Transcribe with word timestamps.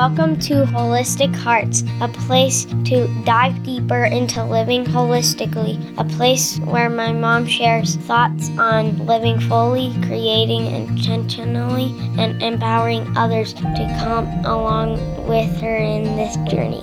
Welcome 0.00 0.38
to 0.38 0.64
Holistic 0.64 1.36
Hearts, 1.36 1.84
a 2.00 2.08
place 2.08 2.64
to 2.64 3.06
dive 3.26 3.62
deeper 3.62 4.04
into 4.04 4.42
living 4.42 4.82
holistically, 4.82 5.76
a 5.98 6.04
place 6.16 6.58
where 6.60 6.88
my 6.88 7.12
mom 7.12 7.46
shares 7.46 7.96
thoughts 7.96 8.48
on 8.56 9.04
living 9.04 9.38
fully, 9.40 9.92
creating 10.06 10.64
intentionally, 10.64 11.94
and 12.18 12.42
empowering 12.42 13.14
others 13.14 13.52
to 13.52 13.98
come 14.00 14.26
along 14.46 14.92
with 15.28 15.54
her 15.60 15.76
in 15.76 16.04
this 16.16 16.34
journey. 16.50 16.80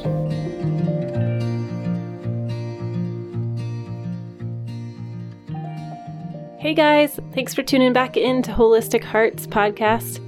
Hey 6.60 6.76
guys, 6.76 7.20
thanks 7.34 7.56
for 7.56 7.64
tuning 7.64 7.94
back 7.94 8.16
into 8.16 8.52
Holistic 8.52 9.04
Hearts 9.04 9.48
podcast. 9.48 10.24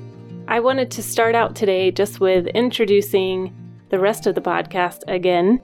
I 0.49 0.61
wanted 0.61 0.89
to 0.91 1.03
start 1.03 1.35
out 1.35 1.55
today 1.55 1.91
just 1.91 2.19
with 2.19 2.47
introducing 2.47 3.53
the 3.89 3.99
rest 3.99 4.25
of 4.25 4.33
the 4.33 4.41
podcast 4.41 5.03
again 5.07 5.61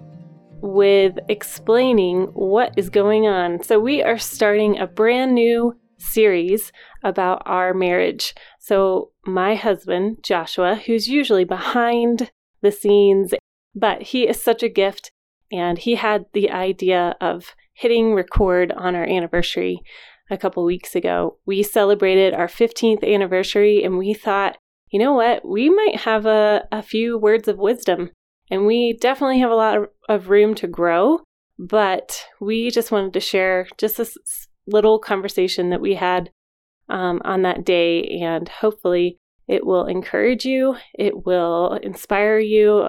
with 0.61 1.17
explaining 1.27 2.25
what 2.35 2.71
is 2.77 2.91
going 2.91 3.25
on. 3.25 3.63
So, 3.63 3.79
we 3.79 4.03
are 4.03 4.19
starting 4.19 4.77
a 4.77 4.85
brand 4.85 5.33
new 5.33 5.75
series 5.97 6.71
about 7.03 7.41
our 7.47 7.73
marriage. 7.73 8.35
So, 8.59 9.09
my 9.25 9.55
husband, 9.55 10.19
Joshua, 10.21 10.75
who's 10.75 11.07
usually 11.07 11.45
behind 11.45 12.29
the 12.61 12.71
scenes, 12.71 13.33
but 13.73 14.03
he 14.03 14.27
is 14.27 14.39
such 14.39 14.61
a 14.61 14.69
gift, 14.69 15.11
and 15.51 15.79
he 15.79 15.95
had 15.95 16.25
the 16.33 16.51
idea 16.51 17.15
of 17.19 17.55
hitting 17.73 18.13
record 18.13 18.71
on 18.71 18.93
our 18.95 19.05
anniversary 19.05 19.81
a 20.29 20.37
couple 20.37 20.63
weeks 20.63 20.95
ago. 20.95 21.39
We 21.43 21.63
celebrated 21.63 22.35
our 22.35 22.47
15th 22.47 23.03
anniversary 23.03 23.83
and 23.83 23.97
we 23.97 24.13
thought, 24.13 24.57
you 24.95 24.99
know 24.99 25.11
what, 25.11 25.45
we 25.45 25.69
might 25.69 25.97
have 25.97 26.25
a, 26.25 26.65
a 26.71 26.81
few 26.81 27.17
words 27.17 27.49
of 27.49 27.57
wisdom 27.57 28.11
and 28.49 28.65
we 28.65 28.97
definitely 29.01 29.39
have 29.39 29.51
a 29.51 29.55
lot 29.55 29.89
of, 30.07 30.29
room 30.29 30.55
to 30.55 30.67
grow. 30.67 31.19
But 31.59 32.23
we 32.39 32.71
just 32.71 32.93
wanted 32.93 33.11
to 33.11 33.19
share 33.19 33.67
just 33.77 33.97
this 33.97 34.17
little 34.65 34.97
conversation 34.97 35.69
that 35.71 35.81
we 35.81 35.95
had 35.95 36.29
um, 36.87 37.21
on 37.25 37.41
that 37.41 37.65
day, 37.65 38.03
and 38.21 38.47
hopefully 38.47 39.17
it 39.49 39.65
will 39.65 39.85
encourage 39.85 40.45
you, 40.45 40.77
it 40.97 41.25
will 41.25 41.73
inspire 41.83 42.39
you, 42.39 42.87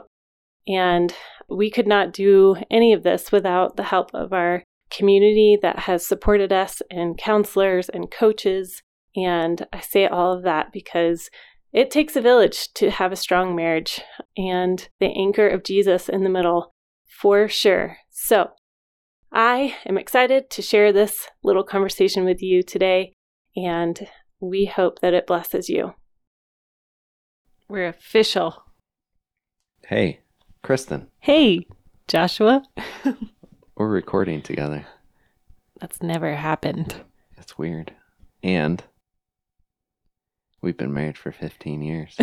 and 0.68 1.12
we 1.48 1.72
could 1.72 1.88
not 1.88 2.12
do 2.12 2.54
any 2.70 2.92
of 2.92 3.02
this 3.02 3.32
without 3.32 3.76
the 3.76 3.82
help 3.82 4.14
of 4.14 4.32
our 4.32 4.62
community 4.92 5.58
that 5.60 5.80
has 5.80 6.06
supported 6.06 6.52
us 6.52 6.82
and 6.88 7.18
counselors 7.18 7.88
and 7.88 8.12
coaches. 8.12 8.80
And 9.16 9.66
I 9.72 9.80
say 9.80 10.06
all 10.06 10.32
of 10.32 10.44
that 10.44 10.72
because 10.72 11.30
it 11.76 11.90
takes 11.90 12.16
a 12.16 12.22
village 12.22 12.72
to 12.72 12.90
have 12.90 13.12
a 13.12 13.16
strong 13.16 13.54
marriage 13.54 14.00
and 14.34 14.88
the 14.98 15.12
anchor 15.14 15.46
of 15.46 15.62
Jesus 15.62 16.08
in 16.08 16.24
the 16.24 16.30
middle 16.30 16.72
for 17.04 17.48
sure. 17.48 17.98
So 18.08 18.52
I 19.30 19.76
am 19.84 19.98
excited 19.98 20.48
to 20.48 20.62
share 20.62 20.90
this 20.90 21.28
little 21.44 21.62
conversation 21.62 22.24
with 22.24 22.42
you 22.42 22.62
today, 22.62 23.12
and 23.54 24.08
we 24.40 24.64
hope 24.64 25.00
that 25.00 25.12
it 25.12 25.26
blesses 25.26 25.68
you. 25.68 25.92
We're 27.68 27.88
official. 27.88 28.62
Hey, 29.86 30.20
Kristen. 30.62 31.08
Hey, 31.18 31.66
Joshua. 32.08 32.62
We're 33.76 33.88
recording 33.88 34.40
together. 34.40 34.86
That's 35.78 36.02
never 36.02 36.36
happened. 36.36 37.02
It's 37.36 37.58
weird. 37.58 37.92
And 38.42 38.82
we've 40.66 40.76
been 40.76 40.92
married 40.92 41.16
for 41.16 41.30
15 41.30 41.80
years. 41.80 42.16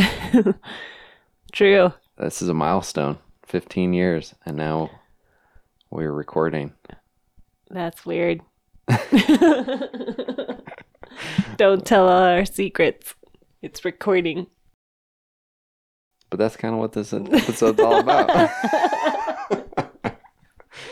True. 1.54 1.94
this 2.18 2.42
is 2.42 2.50
a 2.50 2.54
milestone 2.54 3.18
15 3.46 3.94
years, 3.94 4.36
and 4.46 4.58
now 4.58 4.92
we're 5.90 6.12
recording. 6.12 6.74
That's 7.70 8.06
weird. 8.06 8.42
Don't 11.56 11.86
tell 11.86 12.10
all 12.10 12.22
our 12.24 12.44
secrets. 12.44 13.16
It's 13.62 13.86
recording. 13.86 14.48
But 16.30 16.40
that's 16.40 16.58
kind 16.58 16.74
of 16.74 16.82
what 16.82 16.92
this 16.92 17.14
episode's 17.14 17.80
all 17.80 18.00
about. 18.00 18.28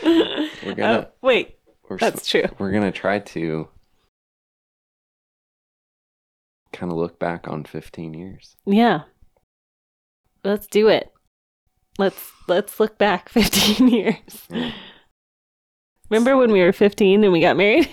we're 0.02 0.74
gonna 0.74 1.06
Oh, 1.06 1.12
wait, 1.20 1.58
we're, 1.86 1.98
that's 1.98 2.26
true. 2.26 2.44
we're 2.58 2.72
gonna 2.72 2.92
try 2.92 3.18
to 3.18 3.68
kind 6.72 6.90
of 6.92 6.98
look 6.98 7.18
back 7.18 7.48
on 7.48 7.64
15 7.64 8.14
years. 8.14 8.56
Yeah. 8.66 9.02
Let's 10.44 10.66
do 10.66 10.88
it. 10.88 11.12
Let's 11.98 12.30
let's 12.48 12.80
look 12.80 12.98
back 12.98 13.28
15 13.30 13.88
years. 13.88 14.48
Remember 16.10 16.36
when 16.36 16.52
we 16.52 16.60
were 16.60 16.72
15 16.72 17.22
and 17.24 17.32
we 17.32 17.40
got 17.40 17.56
married? 17.56 17.88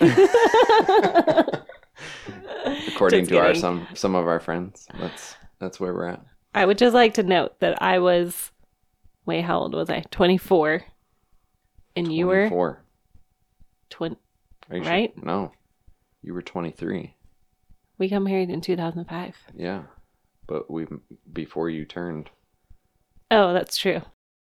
According 2.88 3.26
Just 3.26 3.30
to 3.30 3.38
our 3.38 3.54
some 3.54 3.86
some 3.94 4.14
of 4.14 4.26
our 4.26 4.40
friends, 4.40 4.86
that's 4.98 5.36
that's 5.58 5.78
where 5.80 5.94
we're 5.94 6.08
at. 6.08 6.24
I 6.54 6.66
would 6.66 6.78
just 6.78 6.94
like 6.94 7.14
to 7.14 7.22
note 7.22 7.60
that 7.60 7.80
I 7.82 7.98
was 7.98 8.50
wait, 9.26 9.42
how 9.42 9.60
old 9.60 9.74
was 9.74 9.88
I? 9.90 10.00
24. 10.10 10.82
And 11.96 12.12
you 12.12 12.26
were 12.26 12.48
24. 12.48 12.82
20 13.90 14.16
Are 14.70 14.76
you 14.76 14.82
sure? 14.84 14.92
right? 14.92 15.24
No, 15.24 15.52
you 16.22 16.34
were 16.34 16.42
23. 16.42 17.14
We 18.00 18.08
got 18.08 18.22
married 18.22 18.50
in 18.50 18.60
2005. 18.60 19.36
Yeah, 19.54 19.82
but 20.48 20.68
we 20.68 20.86
before 21.32 21.70
you 21.70 21.84
turned 21.84 22.30
Oh, 23.30 23.52
that's 23.52 23.76
true. 23.76 24.02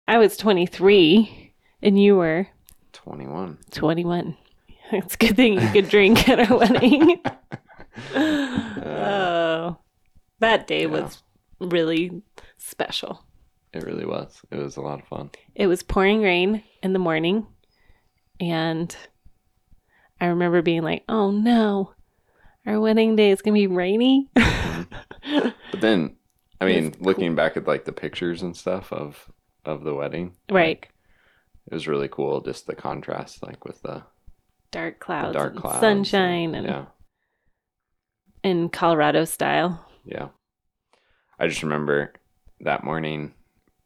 I 0.06 0.18
was 0.18 0.36
23 0.36 1.54
and 1.82 2.02
you 2.02 2.18
were 2.18 2.48
21. 2.92 3.60
21. 3.72 4.38
It's 4.92 5.16
a 5.16 5.18
good 5.18 5.36
thing 5.36 5.54
you 5.60 5.68
could 5.70 5.90
drink 5.90 6.30
at 6.30 6.40
our 6.52 6.58
wedding. 6.60 7.20
oh, 8.16 9.78
that 10.40 10.68
day 10.68 10.82
Yeah. 10.82 10.88
was 10.88 11.24
really 11.60 12.22
special. 12.58 13.26
It 13.74 13.84
really 13.84 14.06
was. 14.06 14.42
It 14.52 14.58
was 14.58 14.78
a 14.78 14.82
lot 14.82 15.00
of 15.02 15.08
fun. 15.08 15.32
It 15.56 15.66
was 15.68 15.82
pouring 15.82 16.22
rain 16.22 16.64
in 16.84 16.94
the 16.94 17.00
morning, 17.00 17.48
and 18.40 18.96
I 20.22 20.28
remember 20.28 20.62
being 20.62 20.84
like, 20.84 21.04
oh 21.10 21.32
no, 21.32 21.94
our 22.66 22.80
wedding 22.80 23.16
day 23.16 23.32
is 23.32 23.42
going 23.42 23.54
to 23.54 23.60
be 23.60 23.68
rainy. 23.68 24.30
But 24.34 25.82
then, 25.82 26.16
I 26.62 26.66
mean, 26.66 26.92
cool. 26.92 27.06
looking 27.06 27.36
back 27.36 27.58
at 27.58 27.68
like 27.68 27.86
the 27.86 27.92
pictures 27.92 28.42
and 28.42 28.56
stuff 28.56 28.94
of 28.94 29.30
of 29.66 29.84
the 29.84 29.94
wedding, 29.94 30.34
right. 30.50 30.80
like, 30.80 30.92
it 31.68 31.74
was 31.74 31.88
really 31.88 32.08
cool. 32.08 32.42
Just 32.42 32.68
the 32.68 32.76
contrast, 32.76 33.42
like 33.44 33.66
with 33.66 33.82
the, 33.82 34.04
Dark 34.72 35.00
the 35.00 35.06
clouds, 35.06 35.34
dark 35.34 35.54
and 35.54 35.62
clouds, 35.62 35.80
sunshine, 35.80 36.54
and 36.56 36.68
yeah, 36.68 36.86
in 38.44 38.70
Colorado 38.70 39.26
style. 39.26 39.86
yeah. 40.06 40.30
I 41.38 41.48
just 41.48 41.64
remember 41.64 42.14
that 42.62 42.84
morning, 42.86 43.34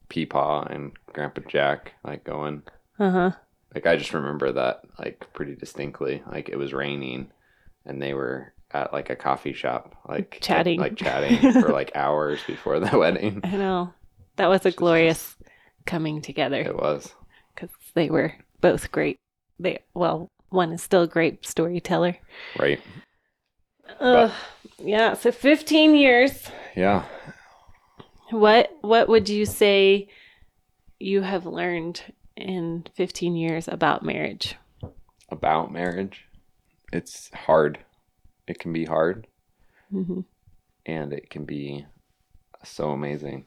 Peepaw 0.09 0.71
and 0.71 0.91
Grandpa 1.13 1.41
Jack 1.47 1.93
like 2.03 2.23
going. 2.23 2.63
Uh 2.99 3.11
huh. 3.11 3.31
Like 3.73 3.87
I 3.87 3.95
just 3.95 4.13
remember 4.13 4.51
that 4.51 4.81
like 4.99 5.25
pretty 5.33 5.55
distinctly. 5.55 6.21
Like 6.29 6.49
it 6.49 6.57
was 6.57 6.73
raining, 6.73 7.31
and 7.85 8.01
they 8.01 8.13
were 8.13 8.53
at 8.71 8.93
like 8.93 9.09
a 9.09 9.15
coffee 9.15 9.53
shop, 9.53 9.95
like 10.07 10.39
Chatting. 10.41 10.79
like 10.79 10.95
chatting 10.95 11.53
for 11.53 11.69
like 11.73 11.91
hours 11.95 12.39
before 12.45 12.79
the 12.79 12.97
wedding. 12.97 13.41
I 13.43 13.51
know. 13.51 13.93
That 14.35 14.47
was 14.47 14.61
a 14.61 14.65
Just- 14.65 14.77
glorious 14.77 15.35
coming 15.85 16.21
together. 16.21 16.61
It 16.61 16.75
was. 16.75 17.13
because 17.55 17.69
they 17.95 18.09
were 18.09 18.33
both 18.61 18.91
great. 18.91 19.17
They 19.59 19.79
well, 19.93 20.29
one 20.49 20.71
is 20.71 20.81
still 20.83 21.01
a 21.03 21.07
great 21.07 21.45
storyteller. 21.45 22.17
Right. 22.57 22.79
Ugh, 23.99 24.31
yeah. 24.77 25.13
So 25.13 25.31
fifteen 25.31 25.95
years. 25.95 26.47
Yeah. 26.75 27.05
What 28.29 28.71
what 28.81 29.09
would 29.09 29.27
you 29.29 29.45
say 29.45 30.07
you 30.99 31.21
have 31.21 31.45
learned 31.45 32.01
in 32.37 32.85
fifteen 32.95 33.35
years 33.35 33.67
about 33.67 34.03
marriage? 34.03 34.55
About 35.29 35.71
marriage. 35.73 36.25
It's 36.93 37.29
hard. 37.33 37.79
It 38.49 38.59
can 38.59 38.73
be 38.73 38.85
hard 38.85 39.27
hmm 39.89 40.21
and 40.85 41.13
it 41.13 41.29
can 41.29 41.45
be 41.45 41.85
so 42.63 42.91
amazing. 42.91 43.45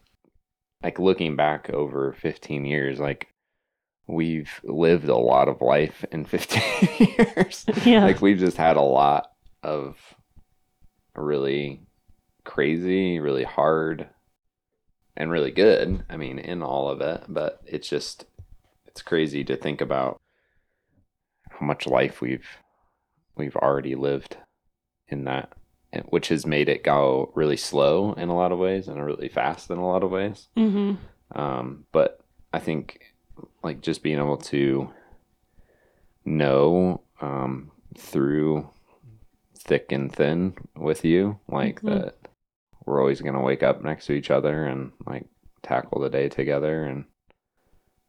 Like 0.83 0.99
looking 0.99 1.37
back 1.37 1.71
over 1.71 2.13
15 2.13 2.65
years, 2.65 2.99
like 2.99 3.29
we've 4.07 4.61
lived 4.65 5.09
a 5.09 5.17
lot 5.17 5.49
of 5.49 5.61
life 5.61 6.05
in 6.13 6.25
15 6.27 6.63
years. 7.19 7.65
Yeah. 7.85 8.05
Like 8.05 8.21
we've 8.21 8.39
just 8.39 8.57
had 8.57 8.77
a 8.77 8.83
lot 8.83 9.33
of 9.63 9.97
really 11.15 11.83
crazy, 12.45 13.21
really 13.21 13.45
hard, 13.45 14.09
and 15.17 15.31
really 15.31 15.51
good. 15.51 16.05
I 16.09 16.17
mean, 16.17 16.39
in 16.39 16.63
all 16.63 16.89
of 16.89 17.01
it, 17.01 17.25
but 17.29 17.61
it's 17.67 17.89
just 17.89 18.25
it's 18.87 19.03
crazy 19.03 19.45
to 19.45 19.57
think 19.57 19.81
about 19.81 20.21
how 21.51 21.67
much 21.67 21.87
life 21.87 22.21
we've 22.21 22.49
we've 23.37 23.57
already 23.57 23.95
lived 23.95 24.37
in 25.13 25.25
that 25.25 25.53
which 26.07 26.29
has 26.29 26.47
made 26.47 26.71
it 26.71 26.83
go 26.83 27.31
really 27.35 27.57
slow 27.57 28.15
in 28.15 28.31
a 28.31 28.35
lot 28.35 28.51
of 28.51 28.59
ways 28.59 28.89
and 28.89 29.05
really 29.05 29.29
fast 29.29 29.71
in 29.71 29.77
a 29.77 29.87
lot 29.87 30.03
of 30.03 30.11
ways. 30.11 30.49
hmm 30.57 30.95
Um, 31.35 31.85
but 31.93 32.21
I 32.53 32.59
think 32.59 33.13
like 33.63 33.83
just 33.83 34.03
being 34.03 34.19
able 34.19 34.39
to 34.39 34.91
know 36.25 37.03
um, 37.21 37.71
through 37.97 38.69
thick 39.59 39.93
and 39.93 40.11
thin 40.15 40.55
with 40.77 41.05
you, 41.05 41.39
like 41.49 41.81
Mhm. 41.83 41.91
that 42.05 42.15
we're 42.87 43.01
always 43.01 43.21
going 43.21 43.35
to 43.35 43.41
wake 43.41 43.63
up 43.63 43.83
next 43.83 44.07
to 44.07 44.13
each 44.13 44.31
other 44.31 44.65
and 44.65 44.93
like 45.07 45.27
tackle 45.63 46.01
the 46.01 46.11
day 46.11 46.29
together. 46.29 46.85
And 46.85 47.05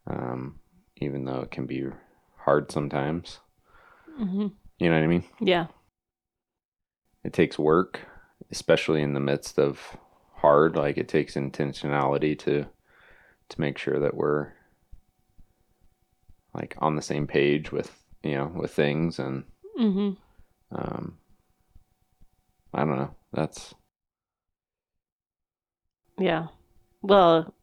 um, 0.08 0.60
even 0.98 1.26
though 1.26 1.42
it 1.42 1.52
can 1.52 1.66
be 1.66 1.86
hard 2.38 2.72
sometimes, 2.72 3.40
hmm 4.18 4.48
you 4.80 4.90
know 4.90 4.96
what 4.96 5.04
I 5.04 5.08
mean? 5.08 5.24
Yeah. 5.40 5.68
It 7.24 7.34
takes 7.34 7.58
work, 7.58 8.02
especially 8.52 9.02
in 9.02 9.14
the 9.14 9.20
midst 9.20 9.58
of 9.58 9.98
hard. 10.36 10.76
Like 10.76 10.98
it 10.98 11.08
takes 11.08 11.36
intentionality 11.36 12.38
to 12.40 12.66
to 13.50 13.62
make 13.62 13.78
sure 13.78 14.00
that 14.00 14.16
we're 14.16 14.54
like 16.54 16.76
on 16.80 16.96
the 16.96 17.02
same 17.02 17.28
page 17.28 17.72
with 17.72 18.04
you 18.24 18.36
know 18.36 18.52
with 18.56 18.72
things 18.72 19.20
and 19.20 19.44
hmm 19.78 20.12
um 20.72 21.18
I 22.74 22.80
don't 22.80 22.98
know. 22.98 23.16
That's 23.32 23.74
Yeah. 26.18 26.48
Well, 27.02 27.54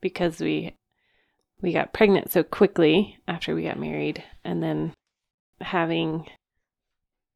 because 0.00 0.40
we 0.40 0.74
we 1.60 1.72
got 1.72 1.92
pregnant 1.92 2.30
so 2.30 2.42
quickly 2.42 3.18
after 3.26 3.54
we 3.54 3.64
got 3.64 3.78
married 3.78 4.22
and 4.44 4.62
then 4.62 4.92
having 5.60 6.26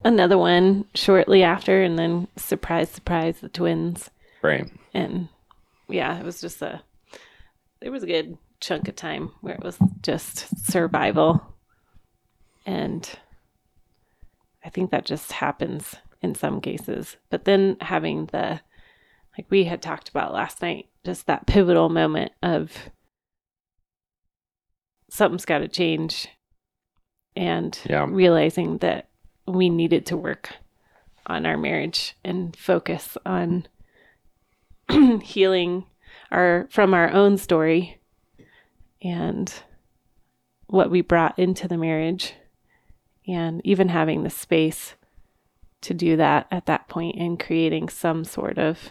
another 0.04 0.38
one 0.38 0.84
shortly 0.94 1.42
after 1.42 1.82
and 1.82 1.98
then 1.98 2.28
surprise 2.36 2.90
surprise 2.90 3.40
the 3.40 3.48
twins 3.48 4.10
right. 4.42 4.70
and 4.94 5.28
yeah, 5.88 6.18
it 6.18 6.24
was 6.24 6.40
just 6.40 6.62
a 6.62 6.82
it 7.80 7.90
was 7.90 8.02
a 8.02 8.06
good 8.06 8.38
chunk 8.60 8.88
of 8.88 8.96
time 8.96 9.32
where 9.40 9.54
it 9.54 9.62
was 9.62 9.76
just 10.02 10.46
survival. 10.70 11.44
And 12.64 13.08
I 14.64 14.70
think 14.70 14.90
that 14.92 15.04
just 15.04 15.32
happens 15.32 15.96
in 16.22 16.34
some 16.36 16.60
cases. 16.60 17.16
But 17.28 17.44
then 17.44 17.76
having 17.80 18.26
the 18.26 18.60
like 19.36 19.46
we 19.50 19.64
had 19.64 19.82
talked 19.82 20.08
about 20.08 20.32
last 20.32 20.62
night, 20.62 20.86
just 21.04 21.26
that 21.26 21.46
pivotal 21.46 21.88
moment 21.88 22.32
of 22.42 22.70
something's 25.10 25.44
got 25.44 25.58
to 25.58 25.68
change 25.68 26.28
and 27.34 27.78
Yeah. 27.88 28.06
realizing 28.08 28.78
that 28.78 29.08
we 29.52 29.68
needed 29.68 30.06
to 30.06 30.16
work 30.16 30.54
on 31.26 31.46
our 31.46 31.56
marriage 31.56 32.16
and 32.24 32.56
focus 32.56 33.16
on 33.24 33.66
healing 35.22 35.84
our 36.30 36.66
from 36.70 36.94
our 36.94 37.10
own 37.10 37.38
story 37.38 38.00
and 39.02 39.54
what 40.66 40.90
we 40.90 41.00
brought 41.00 41.38
into 41.38 41.68
the 41.68 41.76
marriage 41.76 42.34
and 43.26 43.60
even 43.64 43.88
having 43.88 44.22
the 44.22 44.30
space 44.30 44.94
to 45.82 45.94
do 45.94 46.16
that 46.16 46.46
at 46.50 46.66
that 46.66 46.88
point 46.88 47.16
and 47.18 47.38
creating 47.38 47.88
some 47.88 48.24
sort 48.24 48.58
of 48.58 48.90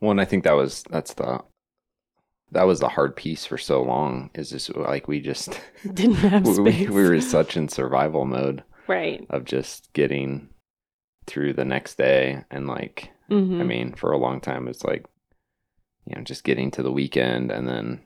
Well, 0.00 0.12
and 0.12 0.20
I 0.20 0.24
think 0.24 0.44
that 0.44 0.56
was 0.56 0.84
that's 0.90 1.14
the 1.14 1.40
that 2.52 2.64
was 2.64 2.80
the 2.80 2.88
hard 2.88 3.16
piece 3.16 3.44
for 3.44 3.58
so 3.58 3.82
long. 3.82 4.30
Is 4.34 4.50
just 4.50 4.74
like 4.74 5.08
we 5.08 5.20
just 5.20 5.60
didn't 5.94 6.14
have 6.16 6.46
we, 6.46 6.54
space. 6.54 6.88
we 6.88 6.94
we 6.94 7.08
were 7.08 7.20
such 7.20 7.56
in 7.56 7.68
survival 7.68 8.24
mode 8.24 8.62
right. 8.88 9.26
of 9.30 9.44
just 9.44 9.92
getting 9.92 10.48
through 11.26 11.52
the 11.52 11.64
next 11.64 11.96
day 11.98 12.44
and 12.50 12.66
like 12.66 13.10
hmm 13.28 13.60
I 13.60 13.64
mean, 13.64 13.92
for 13.94 14.12
a 14.12 14.18
long 14.18 14.40
time, 14.40 14.68
it's 14.68 14.84
like, 14.84 15.04
you 16.06 16.14
know, 16.14 16.22
just 16.22 16.44
getting 16.44 16.70
to 16.72 16.82
the 16.84 16.92
weekend 16.92 17.50
and 17.50 17.66
then 17.66 18.00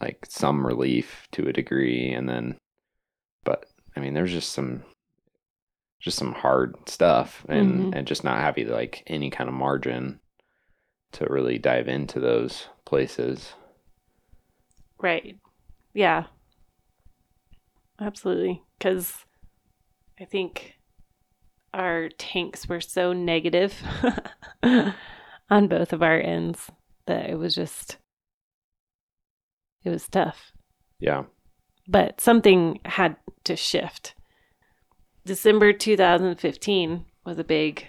like 0.00 0.26
some 0.28 0.66
relief 0.66 1.26
to 1.32 1.48
a 1.48 1.52
degree. 1.52 2.12
And 2.12 2.28
then, 2.28 2.58
but 3.44 3.64
I 3.96 4.00
mean, 4.00 4.12
there's 4.12 4.32
just 4.32 4.52
some, 4.52 4.82
just 6.00 6.18
some 6.18 6.32
hard 6.34 6.76
stuff 6.88 7.46
and, 7.48 7.92
Mhm. 7.92 7.96
and 7.96 8.06
just 8.06 8.24
not 8.24 8.40
having 8.40 8.68
like 8.68 9.02
any 9.06 9.30
kind 9.30 9.48
of 9.48 9.54
margin 9.54 10.20
to 11.12 11.26
really 11.30 11.58
dive 11.58 11.88
into 11.88 12.20
those 12.20 12.68
places. 12.84 13.54
Right. 15.00 15.38
Yeah. 15.94 16.24
Absolutely. 18.00 18.62
Because 18.78 19.14
I 20.22 20.24
think 20.24 20.74
our 21.74 22.08
tanks 22.10 22.68
were 22.68 22.80
so 22.80 23.12
negative 23.12 23.74
on 24.62 25.66
both 25.66 25.92
of 25.92 26.00
our 26.00 26.20
ends 26.20 26.70
that 27.06 27.28
it 27.28 27.34
was 27.34 27.56
just, 27.56 27.96
it 29.82 29.90
was 29.90 30.06
tough. 30.06 30.52
Yeah. 31.00 31.24
But 31.88 32.20
something 32.20 32.78
had 32.84 33.16
to 33.44 33.56
shift. 33.56 34.14
December 35.26 35.72
2015 35.72 37.04
was 37.26 37.38
a 37.40 37.44
big 37.44 37.88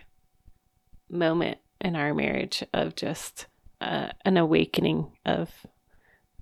moment 1.11 1.59
in 1.81 1.95
our 1.95 2.15
marriage 2.15 2.63
of 2.73 2.95
just 2.95 3.45
uh, 3.79 4.09
an 4.25 4.37
awakening 4.37 5.11
of 5.23 5.51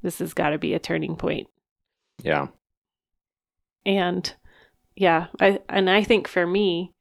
this 0.02 0.20
has 0.20 0.34
got 0.34 0.52
to 0.52 0.58
be 0.58 0.74
a 0.74 0.80
turning 0.80 1.18
point 1.18 1.48
Yeah. 2.24 2.48
and 3.86 4.34
yeah 5.02 5.28
i 5.40 5.60
and 5.68 5.90
i 5.90 6.04
think 6.04 6.28
for 6.28 6.46
me 6.46 6.94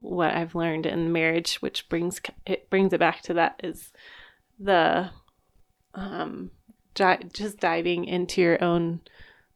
what 0.00 0.34
i've 0.34 0.54
learned 0.54 0.86
in 0.86 1.12
marriage 1.12 1.56
which 1.56 1.88
brings 1.88 2.20
it 2.46 2.68
brings 2.70 2.92
it 2.92 2.98
back 2.98 3.20
to 3.22 3.34
that 3.34 3.60
is 3.62 3.92
the 4.58 5.10
um 5.94 6.50
di- 6.94 7.20
just 7.32 7.58
diving 7.58 8.04
into 8.04 8.40
your 8.40 8.62
own 8.62 9.00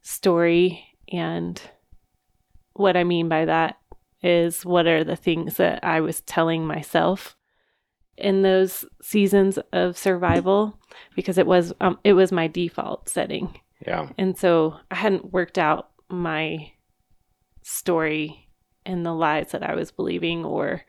story. 0.01 0.83
And 1.11 1.61
what 2.73 2.97
i 2.97 3.03
mean 3.03 3.29
by 3.29 3.45
that 3.45 3.77
is 4.21 4.65
what 4.65 4.87
are 4.87 5.03
the 5.03 5.15
things 5.15 5.57
that 5.57 5.83
i 5.83 5.99
was 5.99 6.21
telling 6.21 6.65
myself 6.65 7.35
in 8.17 8.41
those 8.41 8.83
seasons 9.01 9.59
of 9.71 9.97
survival? 9.97 10.79
Because 11.15 11.37
it 11.37 11.47
was 11.47 11.73
um, 11.81 11.99
it 12.03 12.13
was 12.13 12.31
my 12.31 12.47
default 12.47 13.09
setting. 13.09 13.59
Yeah. 13.85 14.09
and 14.17 14.35
so 14.35 14.75
I 14.89 14.95
hadn't 14.95 15.31
worked 15.31 15.59
out 15.59 15.91
my 16.09 16.71
story 17.67 18.49
and 18.85 19.05
the 19.05 19.13
lies 19.13 19.51
that 19.51 19.61
I 19.61 19.75
was 19.75 19.91
believing 19.91 20.45
or 20.45 20.83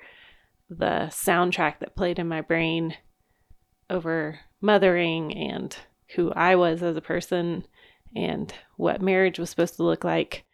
the 0.71 1.09
soundtrack 1.11 1.81
that 1.81 1.97
played 1.97 2.19
in 2.19 2.29
my 2.29 2.41
brain 2.41 2.95
over 3.91 4.39
mothering 4.61 5.35
and 5.35 5.77
who 6.15 6.31
I 6.33 6.55
was 6.55 6.83
as 6.83 6.97
a 6.97 7.01
person 7.01 7.67
and 8.15 8.53
what 8.77 9.03
marriage 9.03 9.39
was 9.39 9.51
supposed 9.51 9.77
to 9.77 9.83
look 9.83 10.05
like. 10.05 10.45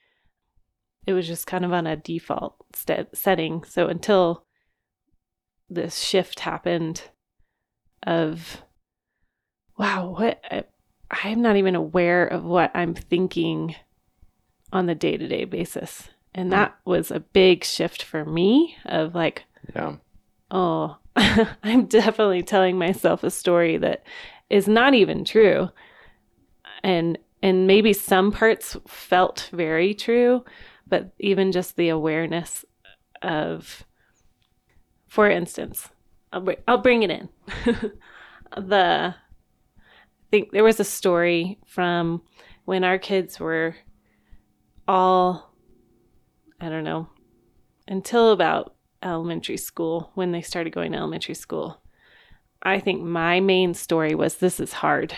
It 1.06 1.12
was 1.12 1.26
just 1.26 1.46
kind 1.46 1.64
of 1.64 1.72
on 1.72 1.86
a 1.86 1.96
default 1.96 2.56
st- 2.74 3.14
setting. 3.14 3.62
So 3.64 3.88
until 3.88 4.46
this 5.68 5.98
shift 5.98 6.40
happened 6.40 7.02
of, 8.06 8.62
wow, 9.76 10.14
what? 10.16 10.40
I, 10.50 10.64
I'm 11.10 11.42
not 11.42 11.56
even 11.56 11.74
aware 11.74 12.26
of 12.26 12.44
what 12.44 12.70
I'm 12.74 12.94
thinking 12.94 13.74
on 14.72 14.86
the 14.86 14.94
day 14.94 15.18
to 15.18 15.28
day 15.28 15.44
basis. 15.44 16.08
And 16.34 16.50
that 16.52 16.76
was 16.84 17.10
a 17.10 17.20
big 17.20 17.64
shift 17.64 18.02
for 18.02 18.24
me 18.24 18.76
of 18.86 19.14
like, 19.14 19.44
Yeah. 19.74 19.96
oh, 20.50 20.96
I'm 21.16 21.86
definitely 21.86 22.42
telling 22.42 22.76
myself 22.76 23.22
a 23.22 23.30
story 23.30 23.76
that 23.78 24.02
is 24.50 24.66
not 24.66 24.94
even 24.94 25.24
true. 25.24 25.70
And 26.82 27.18
and 27.42 27.66
maybe 27.66 27.92
some 27.92 28.32
parts 28.32 28.76
felt 28.88 29.50
very 29.52 29.94
true, 29.94 30.44
but 30.88 31.12
even 31.18 31.52
just 31.52 31.76
the 31.76 31.90
awareness 31.90 32.64
of 33.22 33.84
for 35.06 35.30
instance, 35.30 35.88
I'll, 36.32 36.40
br- 36.40 36.52
I'll 36.66 36.78
bring 36.78 37.04
it 37.04 37.10
in. 37.10 37.28
the 38.56 39.14
I 39.14 40.30
think 40.30 40.50
there 40.50 40.64
was 40.64 40.80
a 40.80 40.84
story 40.84 41.60
from 41.64 42.22
when 42.64 42.82
our 42.82 42.98
kids 42.98 43.38
were 43.38 43.76
all 44.88 45.53
I 46.60 46.68
don't 46.68 46.84
know 46.84 47.08
until 47.86 48.30
about 48.30 48.74
elementary 49.02 49.56
school 49.56 50.10
when 50.14 50.32
they 50.32 50.42
started 50.42 50.72
going 50.72 50.92
to 50.92 50.98
elementary 50.98 51.34
school. 51.34 51.80
I 52.62 52.80
think 52.80 53.02
my 53.02 53.40
main 53.40 53.74
story 53.74 54.14
was 54.14 54.36
this 54.36 54.58
is 54.58 54.72
hard. 54.72 55.14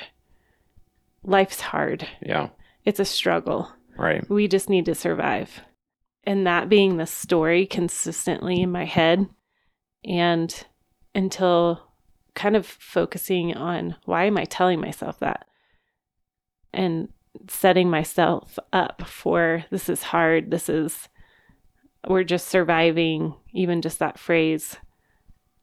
Life's 1.22 1.60
hard. 1.60 2.06
Yeah. 2.20 2.48
It's 2.84 3.00
a 3.00 3.04
struggle. 3.04 3.70
Right. 3.96 4.28
We 4.28 4.48
just 4.48 4.68
need 4.68 4.84
to 4.86 4.94
survive. 4.94 5.60
And 6.24 6.46
that 6.46 6.68
being 6.68 6.96
the 6.96 7.06
story 7.06 7.66
consistently 7.66 8.60
in 8.62 8.72
my 8.72 8.84
head. 8.84 9.28
And 10.04 10.52
until 11.14 11.82
kind 12.34 12.56
of 12.56 12.66
focusing 12.66 13.54
on 13.54 13.96
why 14.04 14.24
am 14.24 14.36
I 14.36 14.44
telling 14.44 14.80
myself 14.80 15.20
that? 15.20 15.46
And 16.72 17.08
setting 17.48 17.88
myself 17.88 18.58
up 18.72 19.02
for 19.06 19.64
this 19.70 19.88
is 19.88 20.02
hard. 20.02 20.50
This 20.50 20.68
is, 20.68 21.08
we're 22.06 22.24
just 22.24 22.48
surviving. 22.48 23.34
Even 23.52 23.82
just 23.82 23.98
that 23.98 24.18
phrase 24.18 24.76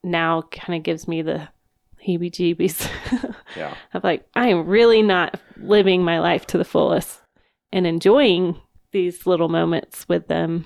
now 0.04 0.42
kind 0.52 0.76
of 0.78 0.84
gives 0.84 1.08
me 1.08 1.22
the 1.22 1.48
heebie 2.06 2.32
jeebies 2.32 2.90
Yeah. 3.56 3.76
of 3.94 4.04
like, 4.04 4.28
I 4.36 4.48
am 4.48 4.66
really 4.66 5.02
not 5.02 5.40
living 5.58 6.04
my 6.04 6.20
life 6.20 6.46
to 6.48 6.58
the 6.58 6.66
fullest 6.66 7.22
and 7.72 7.88
enjoying 7.88 8.60
these 8.92 9.26
little 9.26 9.50
moments 9.50 10.08
with 10.10 10.28
them 10.28 10.66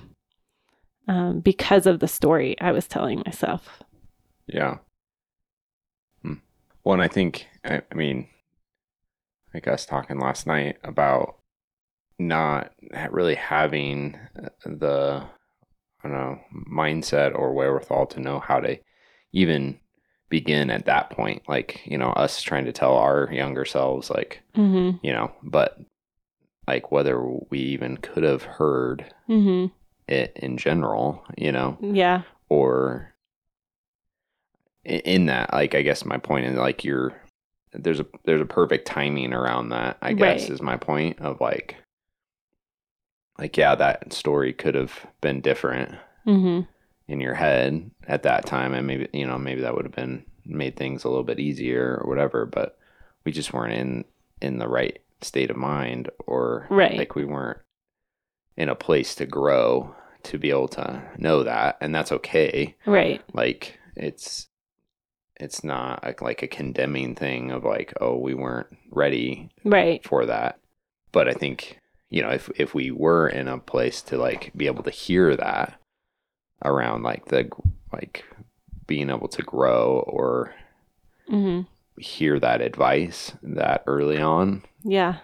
um, 1.06 1.40
because 1.40 1.86
of 1.86 2.00
the 2.00 2.08
story 2.08 2.56
I 2.60 2.72
was 2.72 2.86
telling 2.86 3.22
myself. 3.24 3.82
Yeah. 4.46 4.78
Hmm. 6.22 6.34
Well, 6.84 6.94
and 6.94 7.02
I 7.02 7.08
think, 7.08 7.46
I, 7.64 7.82
I 7.90 7.94
mean, 7.94 8.28
I 9.54 9.60
guess 9.60 9.86
talking 9.86 10.18
last 10.18 10.46
night 10.46 10.76
about 10.84 11.36
not 12.18 12.72
really 13.10 13.36
having 13.36 14.18
uh, 14.42 14.48
the, 14.64 15.24
I 16.04 16.08
don't 16.08 16.16
know, 16.16 16.38
mindset 16.70 17.36
or 17.36 17.52
wherewithal 17.54 18.06
to 18.06 18.20
know 18.20 18.38
how 18.40 18.60
to 18.60 18.78
even 19.32 19.78
begin 20.28 20.70
at 20.70 20.86
that 20.86 21.10
point. 21.10 21.42
Like, 21.48 21.80
you 21.84 21.98
know, 21.98 22.10
us 22.10 22.40
trying 22.42 22.64
to 22.66 22.72
tell 22.72 22.94
our 22.96 23.28
younger 23.32 23.64
selves, 23.64 24.10
like, 24.10 24.42
Mm-hmm. 24.56 25.04
you 25.06 25.12
know, 25.12 25.32
but 25.42 25.78
like 26.66 26.92
whether 26.92 27.20
we 27.50 27.58
even 27.60 27.96
could 27.96 28.22
have 28.22 28.42
heard 28.42 29.12
Mm-hmm. 29.28 29.72
it 30.12 30.32
in 30.36 30.56
general, 30.56 31.24
you 31.36 31.50
know, 31.52 31.78
Yeah. 31.80 32.22
or 32.48 33.14
in 34.84 35.26
that 35.26 35.52
like 35.52 35.74
i 35.74 35.82
guess 35.82 36.04
my 36.04 36.16
point 36.16 36.46
is 36.46 36.56
like 36.56 36.82
you're 36.82 37.12
there's 37.72 38.00
a 38.00 38.06
there's 38.24 38.40
a 38.40 38.46
perfect 38.46 38.86
timing 38.86 39.34
around 39.34 39.68
that 39.68 39.98
i 40.00 40.14
guess 40.14 40.42
Right. 40.42 40.50
is 40.50 40.62
my 40.62 40.76
point 40.78 41.20
of 41.20 41.40
like 41.42 41.76
like 43.38 43.56
yeah 43.56 43.74
that 43.74 44.12
story 44.12 44.52
could 44.52 44.74
have 44.74 45.06
been 45.20 45.40
different 45.40 45.94
Mm-hmm. 46.26 46.60
in 47.10 47.20
your 47.20 47.32
head 47.34 47.90
at 48.06 48.22
that 48.24 48.44
time 48.44 48.74
and 48.74 48.86
maybe 48.86 49.08
you 49.14 49.26
know 49.26 49.38
maybe 49.38 49.62
that 49.62 49.74
would 49.74 49.86
have 49.86 49.94
been 49.94 50.24
made 50.44 50.76
things 50.76 51.04
a 51.04 51.08
little 51.08 51.24
bit 51.24 51.40
easier 51.40 51.98
or 52.02 52.08
whatever 52.08 52.44
but 52.44 52.76
we 53.24 53.32
just 53.32 53.52
weren't 53.54 53.72
in 53.72 54.04
in 54.42 54.58
the 54.58 54.68
right 54.68 54.98
state 55.22 55.50
of 55.50 55.56
mind 55.56 56.10
or 56.26 56.66
Right. 56.70 56.98
like 56.98 57.14
we 57.14 57.24
weren't 57.24 57.58
in 58.58 58.68
a 58.68 58.74
place 58.74 59.14
to 59.16 59.26
grow 59.26 59.94
to 60.24 60.38
be 60.38 60.50
able 60.50 60.68
to 60.68 61.02
know 61.16 61.42
that 61.44 61.78
and 61.80 61.94
that's 61.94 62.12
okay 62.12 62.74
Right. 62.84 63.22
like 63.32 63.78
it's 63.96 64.48
it's 65.40 65.62
not 65.64 66.02
like, 66.04 66.20
like 66.20 66.42
a 66.42 66.48
condemning 66.48 67.14
thing 67.14 67.50
of 67.52 67.64
like 67.64 67.94
oh 68.02 68.16
we 68.18 68.34
weren't 68.34 68.66
ready 68.90 69.48
Right. 69.64 70.04
for 70.06 70.26
that 70.26 70.58
but 71.12 71.26
i 71.28 71.32
think 71.32 71.77
you 72.10 72.22
know 72.22 72.30
if 72.30 72.50
if 72.56 72.74
we 72.74 72.90
were 72.90 73.28
in 73.28 73.48
a 73.48 73.58
place 73.58 74.00
to 74.02 74.16
like 74.16 74.52
be 74.56 74.66
able 74.66 74.82
to 74.82 74.90
hear 74.90 75.36
that 75.36 75.78
around 76.64 77.02
like 77.02 77.26
the 77.26 77.48
like 77.92 78.24
being 78.86 79.10
able 79.10 79.28
to 79.28 79.42
grow 79.42 80.04
or 80.06 80.54
Mm-hmm. 81.30 81.68
hear 82.00 82.40
that 82.40 82.62
advice 82.62 83.32
that 83.42 83.82
early 83.86 84.18
on 84.18 84.62
Yeah. 84.82 85.16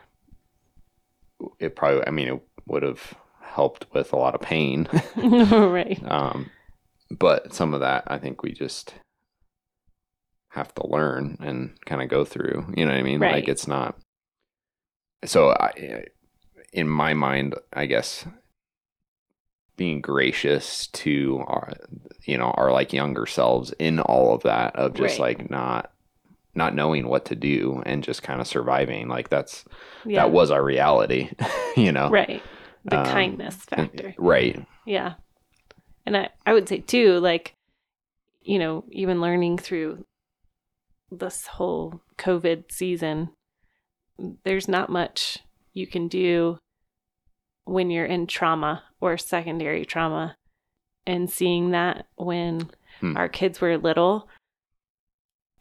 it 1.59 1.75
probably 1.75 2.07
i 2.07 2.11
mean 2.11 2.29
it 2.29 2.43
would 2.67 2.83
have 2.83 3.15
helped 3.41 3.87
with 3.95 4.13
a 4.13 4.17
lot 4.17 4.35
of 4.35 4.41
pain 4.43 4.87
right. 5.17 5.99
um 6.11 6.51
but 7.11 7.55
some 7.55 7.73
of 7.73 7.81
that 7.81 8.05
i 8.07 8.19
think 8.19 8.43
we 8.43 8.53
just 8.53 8.95
have 10.51 10.75
to 10.75 10.87
learn 10.87 11.37
and 11.41 11.73
kind 11.87 12.03
of 12.03 12.09
go 12.09 12.25
through 12.25 12.67
you 12.77 12.85
know 12.85 12.93
what 12.93 12.99
i 13.01 13.03
mean 13.03 13.21
Right. 13.21 13.37
like 13.37 13.49
it's 13.49 13.67
not 13.67 13.99
so 15.25 15.51
i 15.51 16.05
in 16.75 16.87
my 16.89 17.15
mind 17.15 17.55
i 17.73 17.87
guess 17.87 18.27
being 19.77 20.01
gracious 20.01 20.87
to 20.89 21.43
our 21.47 21.73
you 22.25 22.37
know 22.39 22.51
our 22.53 22.71
like 22.73 22.93
younger 22.93 23.27
selves 23.27 23.73
in 23.79 23.99
all 24.01 24.35
of 24.35 24.43
that 24.43 24.77
of 24.77 24.95
just 24.95 25.19
Right. 25.19 25.39
like 25.39 25.51
not 25.51 25.91
not 26.55 26.75
knowing 26.75 27.09
what 27.09 27.25
to 27.27 27.35
do 27.35 27.83
and 27.85 28.05
just 28.05 28.23
kind 28.23 28.41
of 28.41 28.47
surviving 28.47 29.09
like 29.09 29.29
that's 29.29 29.65
Yeah. 30.05 30.23
that 30.23 30.31
was 30.33 30.51
our 30.53 30.63
reality 30.63 31.31
you 31.77 31.91
know 31.93 32.11
right. 32.11 32.43
The 32.85 33.01
Um, 33.01 33.07
kindness 33.07 33.57
factor. 33.57 34.15
right 34.19 34.65
Yeah. 34.85 35.15
And 36.07 36.17
I, 36.19 36.29
I 36.45 36.53
would 36.53 36.69
say 36.69 36.81
too, 36.81 37.19
like, 37.19 37.55
you 38.43 38.59
know, 38.59 38.85
even 38.91 39.23
learning 39.23 39.57
through 39.57 40.05
this 41.11 41.47
whole 41.47 42.03
COVID 42.19 42.71
season, 42.71 43.31
there's 44.45 44.69
not 44.69 44.91
much 44.91 45.39
you 45.73 45.87
can 45.87 46.09
do 46.09 46.59
when 47.65 47.91
you're 47.91 48.05
in 48.05 48.27
trauma 48.27 48.83
or 49.01 49.17
secondary 49.17 49.85
trauma 49.85 50.37
and 51.07 51.31
seeing 51.31 51.71
that 51.71 52.07
when 52.17 52.71
Hmm. 53.01 53.17
our 53.17 53.29
kids 53.29 53.61
were 53.61 53.77
little. 53.77 54.29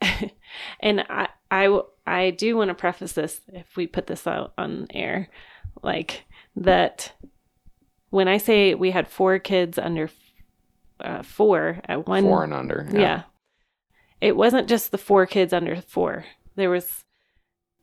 and 0.80 1.00
I, 1.08 1.28
I 1.50 1.80
i 2.06 2.30
do 2.30 2.56
want 2.56 2.68
to 2.68 2.74
preface 2.74 3.12
this 3.12 3.40
if 3.52 3.76
we 3.76 3.86
put 3.86 4.06
this 4.06 4.26
out 4.26 4.52
on 4.58 4.86
air, 4.90 5.28
like 5.82 6.24
that 6.56 7.12
when 8.10 8.28
I 8.28 8.38
say 8.38 8.74
we 8.74 8.90
had 8.92 9.08
four 9.08 9.38
kids 9.38 9.78
under 9.78 10.10
uh, 11.00 11.22
four 11.22 11.80
at 11.86 12.06
one 12.06 12.22
four 12.22 12.44
and 12.44 12.54
under 12.54 12.86
yeah. 12.92 13.22
It 14.20 14.36
wasn't 14.36 14.68
just 14.68 14.90
the 14.90 14.98
four 14.98 15.26
kids 15.26 15.52
under 15.52 15.76
four. 15.82 16.24
There 16.56 16.70
was 16.70 17.03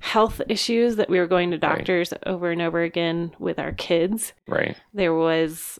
health 0.01 0.41
issues 0.49 0.95
that 0.97 1.09
we 1.09 1.19
were 1.19 1.27
going 1.27 1.51
to 1.51 1.57
Right. 1.57 1.77
doctors 1.77 2.13
over 2.25 2.51
and 2.51 2.61
over 2.61 2.81
again 2.81 3.31
with 3.39 3.59
our 3.59 3.71
kids. 3.71 4.33
right 4.47 4.75
There 4.93 5.13
was 5.13 5.79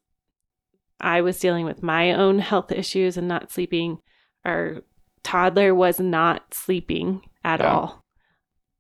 I 1.00 1.22
was 1.22 1.40
dealing 1.40 1.66
with 1.66 1.82
my 1.82 2.12
own 2.14 2.38
health 2.40 2.72
issues 2.72 3.18
and 3.18 3.28
not 3.28 3.52
sleeping. 3.52 4.00
Our 4.46 4.84
toddler 5.24 5.74
was 5.74 6.00
not 6.00 6.54
sleeping 6.54 7.22
at 7.44 7.60
Yeah. 7.60 7.74
all. 7.74 8.06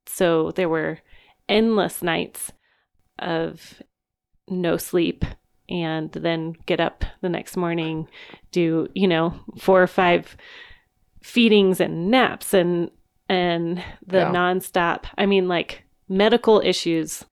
So 0.05 0.51
there 0.51 0.69
were 0.69 1.00
endless 1.50 2.03
nights 2.03 2.51
of 3.17 3.81
no 4.48 4.77
sleep 4.77 5.25
and 5.67 6.12
then 6.12 6.53
get 6.67 6.79
up 6.79 7.03
the 7.21 7.29
next 7.29 7.57
morning, 7.57 8.07
do, 8.51 8.88
you 8.93 9.07
know, 9.07 9.39
four 9.57 9.81
or 9.81 9.88
five 9.88 10.38
feedings 11.24 11.79
and 11.79 12.12
naps 12.12 12.53
and 12.53 12.91
and 13.32 13.78
the 14.06 14.18
Yeah. 14.18 14.32
nonstop. 14.32 15.06
I 15.18 15.26
mean 15.26 15.48
like 15.48 15.84
medical 16.10 16.60
issues 16.64 17.24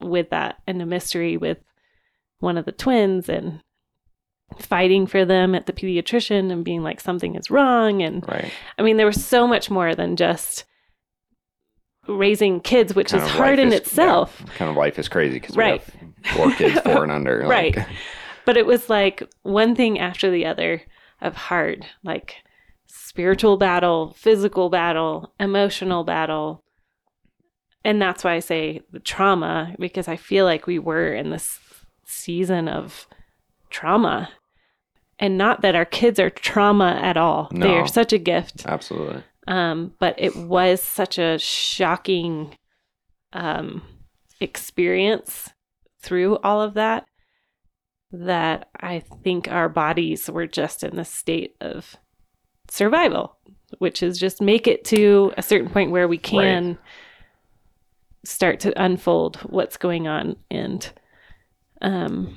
with 0.00 0.28
that 0.30 0.56
and 0.66 0.82
a 0.82 0.86
mystery 0.86 1.36
with 1.38 1.58
one 2.40 2.58
of 2.58 2.66
the 2.66 2.72
twins 2.72 3.28
and 3.28 3.60
fighting 4.58 5.06
for 5.06 5.24
them 5.24 5.54
at 5.54 5.66
the 5.66 5.72
pediatrician 5.72 6.50
and 6.52 6.64
being 6.64 6.82
like 6.82 7.00
something 7.00 7.34
is 7.36 7.50
wrong 7.50 8.02
and 8.02 8.26
right 8.28 8.52
I 8.78 8.82
mean 8.82 8.96
there 8.96 9.06
was 9.06 9.24
so 9.24 9.46
much 9.46 9.70
more 9.70 9.94
than 9.94 10.16
just 10.16 10.64
raising 12.08 12.60
kids 12.60 12.94
which 12.94 13.10
Kind 13.10 13.22
is 13.22 13.28
hard 13.30 13.58
in 13.58 13.68
is- 13.68 13.74
itself. 13.80 14.42
yeah, 14.46 14.52
kind 14.54 14.70
of 14.70 14.76
life 14.76 14.98
is 14.98 15.08
crazy 15.08 15.38
because 15.38 15.56
Right. 15.56 15.82
we 16.02 16.08
have 16.24 16.36
four 16.36 16.50
kids, 16.52 16.80
four 16.80 17.02
and 17.04 17.12
under. 17.12 17.42
like- 17.46 17.76
Right. 17.76 17.86
But 18.46 18.56
it 18.56 18.66
was 18.66 18.88
like 18.90 19.22
one 19.42 19.74
thing 19.76 19.98
after 19.98 20.30
the 20.30 20.46
other 20.46 20.82
of 21.20 21.36
hard, 21.36 21.86
like 22.02 22.36
spiritual 22.92 23.56
battle, 23.56 24.14
physical 24.16 24.68
battle, 24.68 25.32
emotional 25.38 26.04
battle. 26.04 26.62
And 27.84 28.00
that's 28.00 28.24
why 28.24 28.34
I 28.34 28.40
say 28.40 28.82
the 28.92 29.00
trauma, 29.00 29.74
because 29.78 30.08
I 30.08 30.16
feel 30.16 30.44
like 30.44 30.66
we 30.66 30.78
were 30.78 31.14
in 31.14 31.30
this 31.30 31.58
season 32.04 32.68
of 32.68 33.06
trauma. 33.70 34.30
And 35.18 35.36
not 35.36 35.62
that 35.62 35.74
our 35.74 35.84
kids 35.84 36.18
are 36.18 36.30
trauma 36.30 36.98
at 37.02 37.16
all. 37.16 37.50
They 37.52 37.76
are 37.76 37.86
such 37.86 38.12
a 38.12 38.18
gift. 38.18 38.64
Absolutely. 38.66 39.22
Um, 39.46 39.94
but 39.98 40.14
it 40.18 40.34
was 40.34 40.82
such 40.82 41.18
a 41.18 41.38
shocking 41.38 42.56
um, 43.32 43.82
experience 44.40 45.50
through 46.02 46.38
all 46.38 46.62
of 46.62 46.74
that 46.74 47.06
that 48.12 48.68
I 48.80 49.00
think 49.00 49.48
our 49.48 49.68
bodies 49.68 50.30
were 50.30 50.46
just 50.46 50.82
in 50.82 50.96
the 50.96 51.04
state 51.04 51.54
of 51.60 51.96
survival, 52.70 53.36
which 53.78 54.02
is 54.02 54.18
just 54.18 54.40
make 54.40 54.66
it 54.66 54.84
to 54.86 55.32
a 55.36 55.42
certain 55.42 55.68
point 55.68 55.90
where 55.90 56.08
we 56.08 56.18
can 56.18 56.78
start 58.24 58.60
to 58.60 58.82
unfold 58.82 59.36
what's 59.48 59.76
going 59.78 60.06
on 60.06 60.36
and 60.50 60.92
um 61.80 62.36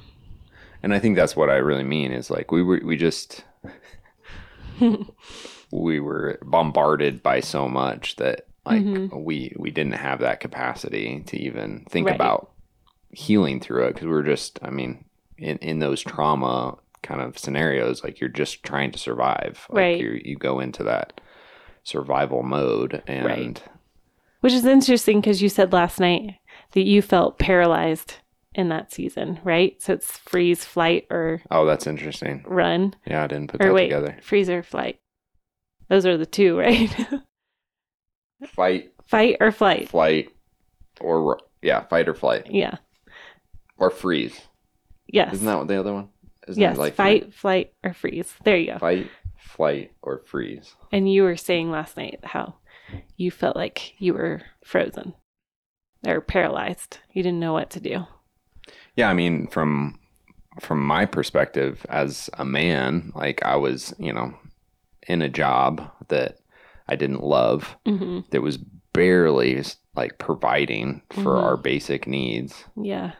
And 0.81 0.93
I 0.93 0.99
think 0.99 1.15
that's 1.17 1.35
what 1.35 1.49
I 1.49 1.55
really 1.57 1.83
mean 1.83 2.11
is 2.13 2.29
like 2.29 2.51
we 2.51 2.63
were 2.63 2.79
we 2.83 2.95
just 2.95 3.43
we 5.71 5.99
were 5.99 6.39
bombarded 6.43 7.21
by 7.23 7.39
so 7.41 7.67
much 7.67 8.15
that 8.17 8.47
like 8.65 8.81
Mhm. 8.81 9.23
we 9.25 9.53
we 9.57 9.71
didn't 9.71 9.93
have 9.95 10.19
that 10.19 10.39
capacity 10.39 11.21
to 11.27 11.37
even 11.37 11.85
think 11.89 12.07
Right. 12.07 12.15
about 12.15 12.51
healing 13.09 13.59
through 13.59 13.85
it 13.85 13.93
because 13.93 14.05
we 14.05 14.11
were 14.13 14.23
just 14.23 14.57
I 14.61 14.69
mean 14.69 15.05
in 15.37 15.57
in 15.57 15.79
those 15.79 16.01
trauma 16.01 16.77
kind 17.03 17.21
of 17.21 17.37
scenarios 17.37 18.03
like 18.03 18.19
you're 18.19 18.29
just 18.29 18.63
trying 18.63 18.91
to 18.91 18.97
survive 18.97 19.65
like 19.69 19.77
Right. 19.77 19.99
you 19.99 20.21
you 20.23 20.35
go 20.37 20.59
into 20.59 20.83
that 20.85 21.21
survival 21.83 22.41
mode 22.43 23.03
and 23.07 23.25
Right. 23.25 23.63
which 24.39 24.53
is 24.53 24.65
interesting 24.65 25.19
because 25.21 25.41
you 25.41 25.49
said 25.49 25.71
last 25.73 25.99
night 25.99 26.35
that 26.71 26.83
you 26.85 27.01
felt 27.01 27.37
paralyzed 27.37 28.15
in 28.55 28.69
that 28.69 28.91
season, 28.91 29.39
right? 29.43 29.81
So 29.81 29.93
it's 29.93 30.17
freeze, 30.17 30.63
flight, 30.63 31.07
or 31.09 31.41
oh 31.51 31.65
that's 31.65 31.87
interesting 31.87 32.43
run. 32.47 32.93
yeah 33.05 33.23
I 33.23 33.27
didn't 33.27 33.49
put 33.51 33.61
or 33.61 33.67
that 33.67 33.73
wait, 33.73 33.83
together 33.89 34.17
freeze 34.21 34.49
or 34.49 34.63
flight. 34.63 34.99
Those 35.89 36.05
are 36.05 36.17
the 36.17 36.25
two, 36.25 36.57
right? 36.59 36.89
fight, 38.47 38.91
Fight 39.05 39.37
or 39.41 39.51
flight? 39.51 39.89
flight, 39.89 40.29
or 41.01 41.39
yeah, 41.61 41.81
fight 41.87 42.07
or 42.07 42.13
flight 42.13 42.47
Yeah. 42.49 42.77
or 43.77 43.89
freeze. 43.89 44.39
Yes. 45.07 45.33
Isn't 45.33 45.45
that 45.47 45.57
what 45.57 45.67
the 45.67 45.79
other 45.79 45.93
one? 45.93 46.09
Isn't 46.47 46.61
yes. 46.61 46.77
like 46.77 46.95
fight, 46.95 47.33
flight, 47.33 47.73
or 47.83 47.93
freeze. 47.93 48.33
There 48.43 48.57
you 48.57 48.73
go. 48.73 48.77
fight, 48.79 49.09
flight, 49.37 49.91
or 50.01 50.21
freeze? 50.25 50.75
And 50.91 51.11
you 51.11 51.23
were 51.23 51.37
saying 51.37 51.71
last 51.71 51.95
night 51.97 52.19
how 52.23 52.55
you 53.17 53.31
felt 53.31 53.55
like 53.55 53.93
you 53.99 54.13
were 54.13 54.41
frozen 54.63 55.13
or 56.05 56.21
paralyzed. 56.21 56.99
You 57.13 57.23
didn't 57.23 57.39
know 57.39 57.53
what 57.53 57.69
to 57.71 57.79
do. 57.79 58.05
Yeah, 58.95 59.09
I 59.09 59.13
mean, 59.13 59.47
from 59.47 59.99
from 60.61 60.85
my 60.85 61.05
perspective 61.05 61.83
as 61.89 62.29
a 62.37 62.45
man, 62.45 63.11
like 63.15 63.41
I 63.43 63.55
was, 63.55 63.93
you 63.97 64.13
know, 64.13 64.35
in 65.07 65.21
a 65.23 65.29
job 65.29 65.89
that 66.09 66.37
I 66.87 66.95
didn't 66.95 67.23
love, 67.23 67.75
hmm 67.85 68.19
that 68.31 68.41
was 68.41 68.57
barely 68.93 69.63
like 69.95 70.19
providing 70.19 71.01
for 71.09 71.35
Mhm. 71.35 71.43
our 71.43 71.57
basic 71.57 72.05
needs. 72.07 72.65
Yeah. 72.79 73.13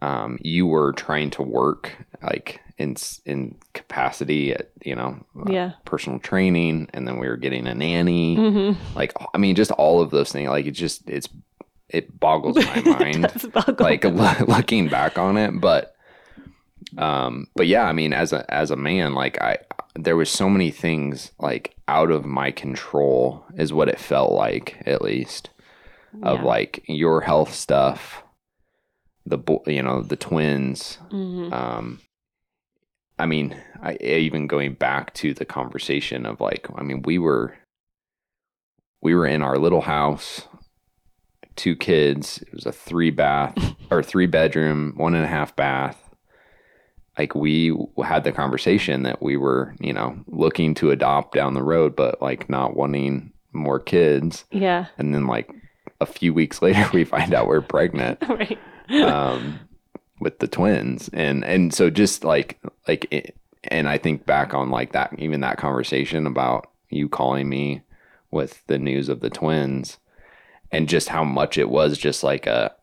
Um, 0.00 0.38
you 0.42 0.66
were 0.66 0.92
trying 0.92 1.30
to 1.30 1.42
work 1.42 1.96
like 2.22 2.60
in 2.78 2.96
in 3.26 3.56
capacity 3.74 4.52
at 4.52 4.70
you 4.84 4.94
know 4.94 5.18
uh, 5.40 5.50
Yeah. 5.50 5.72
personal 5.84 6.18
training, 6.20 6.88
and 6.94 7.06
then 7.08 7.18
we 7.18 7.26
were 7.28 7.36
getting 7.36 7.66
a 7.66 7.74
nanny. 7.74 8.36
hmm 8.36 8.72
Like 8.94 9.12
I 9.34 9.38
mean, 9.38 9.56
just 9.56 9.72
all 9.72 10.00
of 10.00 10.10
those 10.10 10.30
things. 10.30 10.48
Like 10.50 10.66
it 10.66 10.72
just 10.72 11.08
it's 11.10 11.28
it 11.88 12.20
boggles 12.20 12.56
my 12.56 12.80
mind. 12.98 13.26
like 13.80 14.04
lo- 14.04 14.44
looking 14.46 14.88
back 14.88 15.18
on 15.18 15.36
it 15.36 15.58
but 15.60 15.94
um 16.96 17.46
but 17.56 17.66
yeah 17.66 17.84
i 17.84 17.92
mean 17.92 18.12
as 18.12 18.32
a 18.32 18.44
as 18.54 18.70
a 18.70 18.76
man 18.76 19.14
like 19.14 19.40
i 19.40 19.58
there 19.94 20.16
was 20.16 20.30
so 20.30 20.48
many 20.48 20.70
things 20.70 21.32
like 21.40 21.74
out 21.88 22.10
of 22.10 22.24
my 22.24 22.50
control 22.50 23.44
is 23.56 23.72
what 23.72 23.88
it 23.88 23.98
felt 23.98 24.32
like 24.32 24.80
at 24.86 25.02
least 25.02 25.50
of 26.22 26.42
like 26.42 26.82
your 26.86 27.20
health 27.22 27.52
stuff 27.52 28.22
the 29.28 29.38
bo- 29.38 29.62
you 29.66 29.82
know 29.82 30.02
the 30.02 30.16
twins. 30.16 30.98
Hmm 31.10 31.52
um 31.52 32.00
i 33.18 33.26
mean 33.26 33.56
I, 33.82 33.94
even 34.00 34.46
going 34.46 34.74
back 34.74 35.12
to 35.14 35.34
the 35.34 35.44
conversation 35.44 36.24
of 36.26 36.40
like 36.40 36.68
i 36.76 36.82
mean 36.82 37.02
we 37.02 37.18
were 37.18 37.56
we 39.02 39.14
were 39.14 39.26
in 39.26 39.42
our 39.42 39.58
little 39.58 39.80
house 39.80 40.46
two 41.56 41.74
kids 41.74 42.38
it 42.42 42.52
was 42.54 42.66
a 42.66 42.72
three 42.72 43.10
bath 43.10 43.56
or 43.90 44.02
three 44.02 44.26
bedroom 44.26 44.92
one 44.96 45.14
and 45.14 45.24
a 45.24 45.28
half 45.28 45.56
bath. 45.56 46.04
Like 47.18 47.34
we 47.34 47.76
had 48.04 48.22
the 48.22 48.30
conversation 48.30 49.02
that 49.02 49.20
we 49.20 49.36
were 49.36 49.74
you 49.80 49.92
know 49.92 50.16
looking 50.28 50.74
to 50.74 50.90
adopt 50.92 51.34
down 51.34 51.54
the 51.54 51.64
road 51.64 51.96
but 51.96 52.22
like 52.22 52.48
not 52.48 52.76
wanting 52.76 53.32
more 53.52 53.80
kids. 53.80 54.44
Yeah. 54.52 54.86
and 54.98 55.12
then 55.12 55.26
like 55.26 55.50
a 56.00 56.06
few 56.06 56.32
weeks 56.32 56.62
later 56.66 56.88
we 56.94 57.02
find 57.04 57.34
out 57.34 57.48
we're 57.48 57.60
pregnant. 57.62 58.22
Right. 58.28 58.58
Um, 59.00 59.60
with 60.20 60.38
the 60.40 60.48
twins, 60.48 61.08
and 61.12 61.44
and 61.44 61.72
so 61.74 61.90
just 61.90 62.24
like 62.24 62.58
like, 62.86 63.06
it, 63.10 63.36
and 63.64 63.88
I 63.88 63.98
think 63.98 64.26
back 64.26 64.54
on 64.54 64.70
like 64.70 64.92
that 64.92 65.14
even 65.18 65.40
that 65.42 65.58
conversation 65.58 66.26
about 66.26 66.70
you 66.90 67.08
calling 67.08 67.48
me 67.48 67.82
with 68.30 68.66
the 68.66 68.78
news 68.78 69.08
of 69.08 69.20
the 69.20 69.30
twins, 69.30 69.98
and 70.72 70.88
just 70.88 71.08
how 71.08 71.24
much 71.24 71.58
it 71.58 71.70
was 71.70 71.98
just 71.98 72.22
like 72.24 72.46
a 72.46 72.74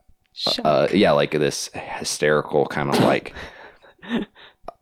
uh 0.64 0.88
yeah 0.94 1.12
like 1.12 1.32
this 1.32 1.70
hysterical 1.74 2.66
kind 2.68 2.90
of 2.90 3.00
like. 3.02 3.34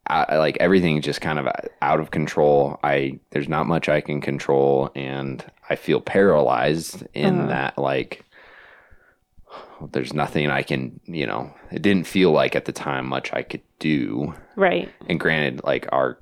I, 0.07 0.35
like 0.37 0.57
everything 0.59 1.01
just 1.01 1.21
kind 1.21 1.39
of 1.39 1.47
out 1.81 1.99
of 1.99 2.11
control. 2.11 2.77
I 2.83 3.19
there's 3.31 3.47
not 3.47 3.67
much 3.67 3.87
I 3.87 4.01
can 4.01 4.19
control, 4.21 4.91
and 4.95 5.43
I 5.69 5.75
feel 5.75 6.01
paralyzed 6.01 7.07
in 7.13 7.47
Uh-huh. 7.47 7.47
that 7.47 7.77
like 7.77 8.25
there's 9.91 10.13
nothing 10.13 10.49
I 10.49 10.61
can, 10.63 10.99
you 11.05 11.25
know, 11.27 11.53
it 11.71 11.81
didn't 11.81 12.07
feel 12.07 12.31
like 12.31 12.55
at 12.55 12.65
the 12.65 12.71
time 12.71 13.05
much 13.07 13.31
I 13.33 13.41
could 13.43 13.61
do. 13.79 14.33
right. 14.55 14.89
And 15.07 15.19
granted, 15.19 15.61
like 15.63 15.87
our, 15.91 16.17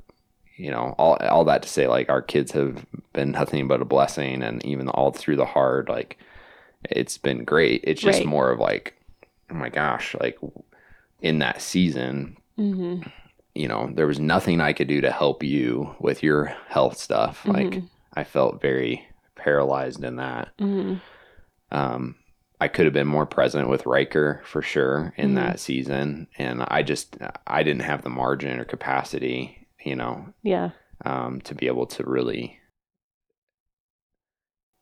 you 0.58 0.72
know, 0.72 0.96
all, 0.98 1.16
all 1.18 1.46
that 1.46 1.64
to 1.64 1.70
say, 1.70 1.88
like 1.88 2.10
our 2.10 2.22
kids 2.22 2.52
have 2.54 2.86
been 3.14 3.32
nothing 3.32 3.68
but 3.68 3.82
a 3.82 3.86
blessing. 3.86 4.42
And 4.42 4.64
even 4.66 4.88
all 4.90 5.12
through 5.12 5.36
the 5.38 5.46
hard, 5.46 5.90
like 5.90 6.18
it's 6.90 7.18
been 7.18 7.44
great. 7.44 7.82
It's 7.84 8.02
just 8.02 8.20
Right. 8.20 8.28
more 8.28 8.52
of 8.52 8.60
like, 8.60 8.96
oh 9.52 9.56
my 9.56 9.70
gosh, 9.70 10.16
like 10.20 10.38
in 11.20 11.40
that 11.40 11.62
season, 11.62 12.38
hmm 12.56 13.02
you 13.54 13.68
know, 13.68 13.92
there 13.94 14.08
was 14.08 14.18
nothing 14.20 14.62
I 14.62 14.72
could 14.72 14.88
do 14.88 15.02
to 15.02 15.12
help 15.12 15.44
you 15.44 15.94
with 16.00 16.24
your 16.24 16.46
health 16.70 16.98
stuff. 16.98 17.46
Like 17.46 17.72
Mhm. 17.72 17.90
I 18.14 18.24
felt 18.24 18.62
very 18.62 19.06
paralyzed 19.36 20.04
in 20.06 20.16
that. 20.16 20.50
hmm 20.58 20.96
Um, 21.70 22.16
I 22.62 22.68
could 22.68 22.86
have 22.86 22.94
been 22.94 23.08
more 23.08 23.26
present 23.26 23.68
with 23.70 23.86
Riker 23.88 24.42
for 24.46 24.62
sure 24.62 25.14
in 25.18 25.32
Mhm. 25.32 25.36
that 25.36 25.60
season, 25.60 26.28
and 26.38 26.64
I 26.68 26.84
just 26.84 27.18
I 27.48 27.64
didn't 27.64 27.82
have 27.82 28.04
the 28.04 28.10
margin 28.10 28.60
or 28.60 28.66
capacity, 28.66 29.68
you 29.84 29.96
know, 29.96 30.32
Yeah. 30.44 30.70
um, 31.04 31.42
to 31.42 31.56
be 31.56 31.66
able 31.68 31.88
to 31.88 32.04
really 32.08 32.60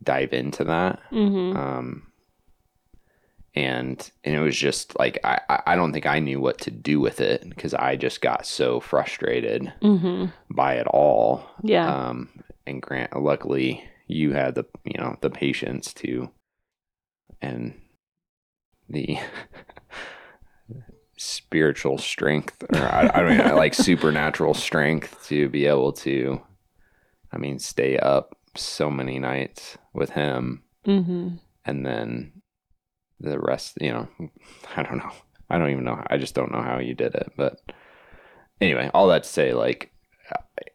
dive 0.04 0.34
into 0.34 0.64
that. 0.66 1.00
hmm 1.10 1.56
Um, 1.56 2.06
and 3.56 4.12
and 4.24 4.36
it 4.36 4.40
was 4.40 4.56
just 4.58 4.98
like 5.00 5.18
I 5.24 5.40
I- 5.66 5.76
don't 5.76 5.92
think 5.92 6.06
I 6.06 6.20
knew 6.20 6.40
what 6.40 6.60
to 6.60 6.72
do 6.72 7.00
with 7.00 7.20
it 7.20 7.48
because 7.50 7.74
I 7.74 7.96
just 7.96 8.22
got 8.22 8.46
so 8.46 8.80
frustrated 8.80 9.74
hmm 9.82 10.26
by 10.52 10.74
it 10.76 10.88
all. 10.88 11.44
Yeah. 11.64 11.88
Um, 12.10 12.30
and 12.68 12.82
grant, 12.82 13.16
luckily 13.20 13.84
you 14.08 14.34
had 14.34 14.56
the, 14.56 14.66
you 14.84 14.98
know, 15.00 15.16
the 15.22 15.30
patience 15.30 15.94
to, 15.94 16.30
and 17.42 17.80
the 18.88 19.18
spiritual 21.18 21.98
strength, 21.98 22.64
or 22.74 22.80
I, 22.82 23.10
I 23.14 23.20
don't 23.20 23.38
know, 23.38 23.56
like 23.56 23.74
supernatural 23.74 24.54
strength 24.54 25.28
to 25.28 25.50
be 25.50 25.66
able 25.66 25.92
to, 25.94 26.42
I 27.32 27.38
mean, 27.38 27.60
stay 27.60 27.98
up 27.98 28.38
so 28.56 28.90
many 28.90 29.20
nights 29.20 29.78
with 29.94 30.12
him. 30.12 30.64
hmm 30.86 31.30
And 31.66 31.86
then 31.86 32.42
the 33.20 33.40
rest, 33.40 33.78
you 33.82 33.92
know, 33.92 34.08
I 34.76 34.84
don't 34.84 34.98
know. 34.98 35.12
I 35.50 35.58
don't 35.58 35.72
even 35.72 35.84
know. 35.84 36.02
I 36.08 36.18
just 36.18 36.36
don't 36.36 36.52
know 36.52 36.62
how 36.62 36.80
you 36.80 36.94
did 36.94 37.16
it. 37.16 37.32
But 37.36 37.60
anyway, 38.62 38.92
all 38.94 39.08
that 39.08 39.24
to 39.24 39.30
say, 39.30 39.54
like, 39.54 39.92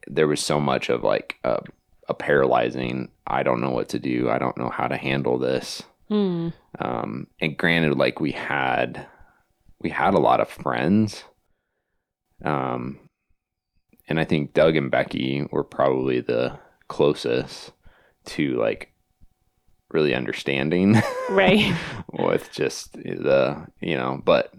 there 0.07 0.27
was 0.27 0.41
so 0.41 0.61
much 0.61 0.89
of 0.89 1.05
like 1.05 1.37
a, 1.45 1.61
a 2.09 2.15
paralyzing. 2.15 3.11
I 3.27 3.45
don't 3.45 3.61
know 3.61 3.71
what 3.71 3.89
to 3.91 3.99
do. 3.99 4.29
I 4.29 4.39
don't 4.39 4.59
know 4.59 4.69
how 4.69 4.89
to 4.89 4.97
handle 4.97 5.39
this. 5.39 5.83
Mm. 6.11 6.53
Um, 6.79 7.27
and 7.41 7.57
granted, 7.57 7.97
like 7.97 8.21
we 8.21 8.33
had, 8.33 9.07
we 9.81 9.91
had 9.91 10.15
a 10.15 10.19
lot 10.19 10.41
of 10.41 10.49
friends. 10.49 11.25
Um, 12.45 12.99
and 14.09 14.21
I 14.21 14.25
think 14.25 14.53
Doug 14.53 14.77
and 14.77 14.91
Becky 14.91 15.47
were 15.51 15.65
probably 15.65 16.21
the 16.21 16.59
closest 16.89 17.73
to 18.27 18.55
like 18.59 18.91
really 19.91 20.15
understanding 20.15 20.97
Right. 21.31 21.75
with 22.13 22.51
just 22.53 22.93
the 22.95 23.67
you 23.81 23.97
know 23.97 24.21
but 24.25 24.53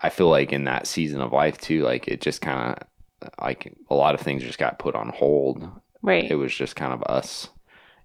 i 0.00 0.08
feel 0.08 0.28
like 0.28 0.52
in 0.52 0.64
that 0.64 0.86
season 0.86 1.20
of 1.20 1.32
life 1.32 1.58
too 1.58 1.82
like 1.82 2.06
it 2.06 2.20
just 2.20 2.40
kind 2.40 2.78
of 3.20 3.28
like 3.40 3.76
a 3.90 3.94
lot 3.94 4.14
of 4.14 4.20
things 4.20 4.42
just 4.44 4.58
got 4.58 4.78
put 4.78 4.94
on 4.94 5.08
hold 5.08 5.68
Right. 6.00 6.30
it 6.30 6.36
was 6.36 6.54
just 6.54 6.76
kind 6.76 6.92
of 6.92 7.02
us 7.04 7.48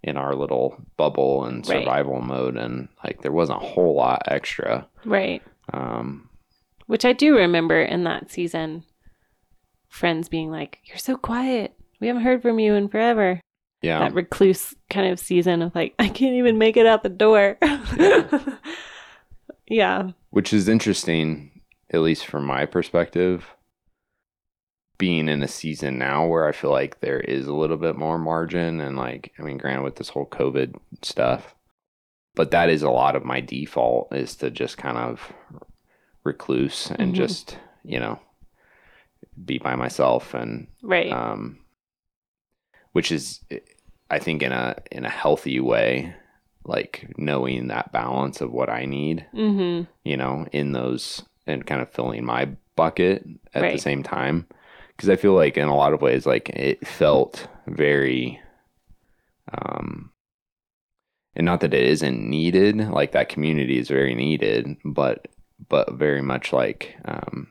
in 0.03 0.15
our 0.17 0.35
little 0.35 0.77
bubble 0.95 1.45
and 1.45 1.67
Right. 1.67 1.79
survival 1.83 2.21
mode 2.21 2.55
and 2.57 2.87
like 3.03 3.21
there 3.21 3.31
wasn't 3.31 3.61
a 3.61 3.65
whole 3.65 3.95
lot 3.95 4.21
extra 4.27 4.87
right. 5.05 5.41
um 5.73 6.29
Which 6.85 7.03
I 7.05 7.13
do 7.13 7.35
remember 7.35 7.81
in 7.81 8.03
that 8.05 8.31
season, 8.31 8.83
friends 9.89 10.29
being 10.29 10.51
like, 10.51 10.79
You're 10.85 10.97
so 10.97 11.17
quiet. 11.17 11.73
We 11.99 12.07
haven't 12.07 12.23
heard 12.23 12.41
from 12.43 12.59
you 12.59 12.75
in 12.75 12.87
forever. 12.89 13.41
yeah 13.81 13.99
That 13.99 14.13
recluse 14.13 14.75
kind 14.89 15.11
of 15.11 15.19
season 15.19 15.61
of 15.61 15.73
like, 15.75 15.95
I 15.99 16.07
can't 16.09 16.35
even 16.35 16.57
make 16.57 16.77
it 16.77 16.85
out 16.85 17.03
the 17.03 17.09
door. 17.09 17.57
yeah. 19.67 20.11
which 20.29 20.53
is 20.53 20.67
interesting 20.69 21.51
at 21.91 22.01
least 22.01 22.25
from 22.25 22.45
my 22.45 22.65
perspective 22.65 23.45
being 24.97 25.29
in 25.29 25.43
a 25.43 25.47
season 25.47 25.97
now 25.97 26.25
where 26.25 26.47
i 26.47 26.51
feel 26.51 26.71
like 26.71 26.99
there 27.01 27.19
is 27.19 27.45
a 27.47 27.53
little 27.53 27.77
bit 27.77 27.95
more 27.95 28.17
margin 28.17 28.79
and 28.81 28.97
like 28.97 29.31
i 29.39 29.41
mean 29.43 29.57
granted 29.57 29.83
with 29.83 29.95
this 29.97 30.09
whole 30.09 30.25
covid 30.25 30.75
stuff 31.03 31.53
but 32.35 32.51
that 32.51 32.69
is 32.69 32.81
a 32.83 32.89
lot 32.89 33.15
of 33.15 33.23
my 33.25 33.39
default 33.41 34.13
is 34.13 34.35
to 34.35 34.49
just 34.51 34.77
kind 34.77 34.97
of 34.97 35.31
recluse 36.23 36.91
and 36.97 37.13
Mhm. 37.13 37.17
just 37.17 37.57
you 37.83 37.99
know 37.99 38.19
be 39.45 39.57
by 39.57 39.75
myself 39.75 40.33
and 40.33 40.67
Right. 40.81 41.11
um 41.11 41.59
which 42.93 43.11
is 43.11 43.41
i 44.09 44.19
think 44.19 44.41
in 44.41 44.51
a 44.51 44.75
in 44.91 45.05
a 45.05 45.09
healthy 45.09 45.59
way 45.59 46.13
like 46.65 47.13
knowing 47.17 47.67
that 47.67 47.91
balance 47.91 48.41
of 48.41 48.51
what 48.51 48.69
i 48.69 48.85
need 48.85 49.25
mm-hmm. 49.33 49.83
you 50.03 50.17
know, 50.17 50.45
in 50.51 50.71
those 50.73 51.23
and 51.45 51.65
kind 51.65 51.81
of 51.81 51.89
filling 51.89 52.25
my 52.25 52.49
bucket 52.75 53.25
at 53.53 53.61
the 53.71 53.77
same 53.79 54.03
time. 54.03 54.45
Because 54.97 55.09
I 55.09 55.15
feel 55.15 55.33
like 55.33 55.55
in 55.57 55.67
a 55.67 55.75
lot 55.75 55.93
of 55.93 56.01
ways, 56.01 56.25
like 56.25 56.49
it 56.49 56.85
felt 56.87 57.47
very, 57.67 58.41
um, 59.53 60.11
and 61.35 61.45
not 61.45 61.61
that 61.61 61.73
it 61.73 61.83
isn't 61.83 62.27
needed 62.27 62.77
like 62.89 63.11
that 63.11 63.29
community 63.29 63.77
is 63.77 63.87
very 63.87 64.15
needed 64.15 64.75
but 64.83 65.27
but 65.69 65.93
very 65.93 66.21
much 66.21 66.51
like 66.51 66.95
um 67.05 67.47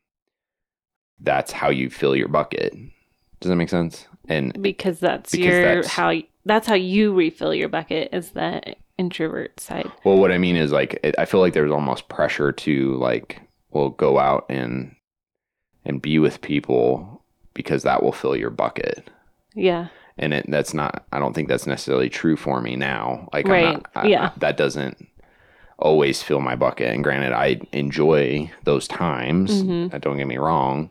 that's 1.20 1.52
how 1.52 1.70
you 1.70 1.88
fill 1.88 2.16
your 2.16 2.26
bucket 2.28 2.74
does 3.40 3.48
that 3.48 3.56
make 3.56 3.68
sense 3.68 4.06
and 4.28 4.60
because 4.60 4.98
that's 4.98 5.30
Because 5.30 5.46
your 5.46 5.62
that's- 5.62 5.86
how 5.86 6.12
that's 6.44 6.66
how 6.66 6.74
you 6.74 7.14
refill 7.14 7.54
your 7.54 7.68
bucket 7.68 8.10
is 8.12 8.30
the 8.30 8.74
introvert 8.98 9.58
side. 9.60 9.90
well 10.04 10.16
what 10.16 10.32
i 10.32 10.38
mean 10.38 10.56
is 10.56 10.72
like 10.72 10.98
it, 11.04 11.14
i 11.18 11.24
feel 11.24 11.40
like 11.40 11.52
there's 11.54 11.70
almost 11.72 12.08
pressure 12.08 12.50
to 12.52 12.94
like 12.96 13.40
well 13.70 13.90
go 13.90 14.18
out 14.18 14.46
and 14.48 14.94
and 15.84 16.02
be 16.02 16.18
with 16.18 16.40
people 16.42 17.15
because 17.56 17.82
that 17.82 18.02
will 18.02 18.12
fill 18.12 18.36
your 18.36 18.50
bucket 18.50 19.10
Yeah. 19.54 19.88
and 20.18 20.32
it, 20.34 20.46
that's 20.48 20.72
not 20.74 21.04
i 21.12 21.18
don't 21.18 21.32
think 21.34 21.48
that's 21.48 21.66
necessarily 21.66 22.08
true 22.08 22.36
for 22.36 22.60
me 22.60 22.76
now 22.76 23.28
like 23.32 23.46
I'm 23.46 23.52
Right, 23.52 23.72
not, 23.72 23.86
I- 23.96 24.06
yeah. 24.06 24.26
I- 24.26 24.38
that 24.38 24.56
doesn't 24.56 25.08
always 25.78 26.22
fill 26.22 26.40
my 26.40 26.54
bucket 26.56 26.94
and 26.94 27.02
granted 27.02 27.32
i 27.32 27.60
enjoy 27.72 28.50
those 28.64 28.86
times 28.88 29.62
Mhm. 29.62 29.92
uh, 29.92 29.98
don't 29.98 30.16
get 30.18 30.26
me 30.26 30.38
wrong 30.38 30.90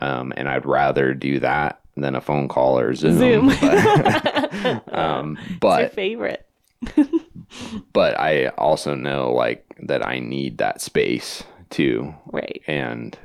um, 0.00 0.32
and 0.36 0.48
i'd 0.48 0.64
rather 0.66 1.12
do 1.14 1.40
that 1.40 1.80
than 1.96 2.14
a 2.16 2.20
phone 2.20 2.48
call 2.48 2.78
or 2.78 2.94
zoom, 2.94 3.18
Zoom. 3.18 3.46
but, 3.48 4.82
um, 4.94 5.38
It's 5.62 5.62
your 5.80 5.88
favorite. 5.90 6.46
but 7.92 8.18
i 8.18 8.46
also 8.58 8.94
know 8.94 9.32
like 9.32 9.64
that 9.82 10.04
i 10.06 10.18
need 10.18 10.58
that 10.58 10.80
space 10.80 11.44
too 11.70 12.14
Right. 12.32 12.62
and 12.66 13.16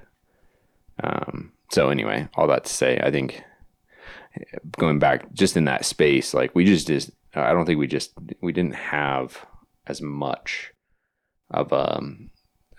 um, 1.03 1.51
so 1.71 1.89
anyway, 1.89 2.27
all 2.35 2.47
that 2.47 2.65
to 2.65 2.73
say, 2.73 2.99
I 3.01 3.11
think 3.11 3.43
going 4.77 4.99
back 4.99 5.31
just 5.33 5.57
in 5.57 5.65
that 5.65 5.85
space, 5.85 6.33
like 6.33 6.53
we 6.55 6.65
just 6.65 6.87
just 6.87 7.11
I 7.35 7.51
don't 7.53 7.65
think 7.65 7.79
we 7.79 7.87
just 7.87 8.13
we 8.41 8.51
didn't 8.51 8.75
have 8.75 9.45
as 9.87 10.01
much 10.01 10.71
of 11.51 11.71
um 11.73 12.29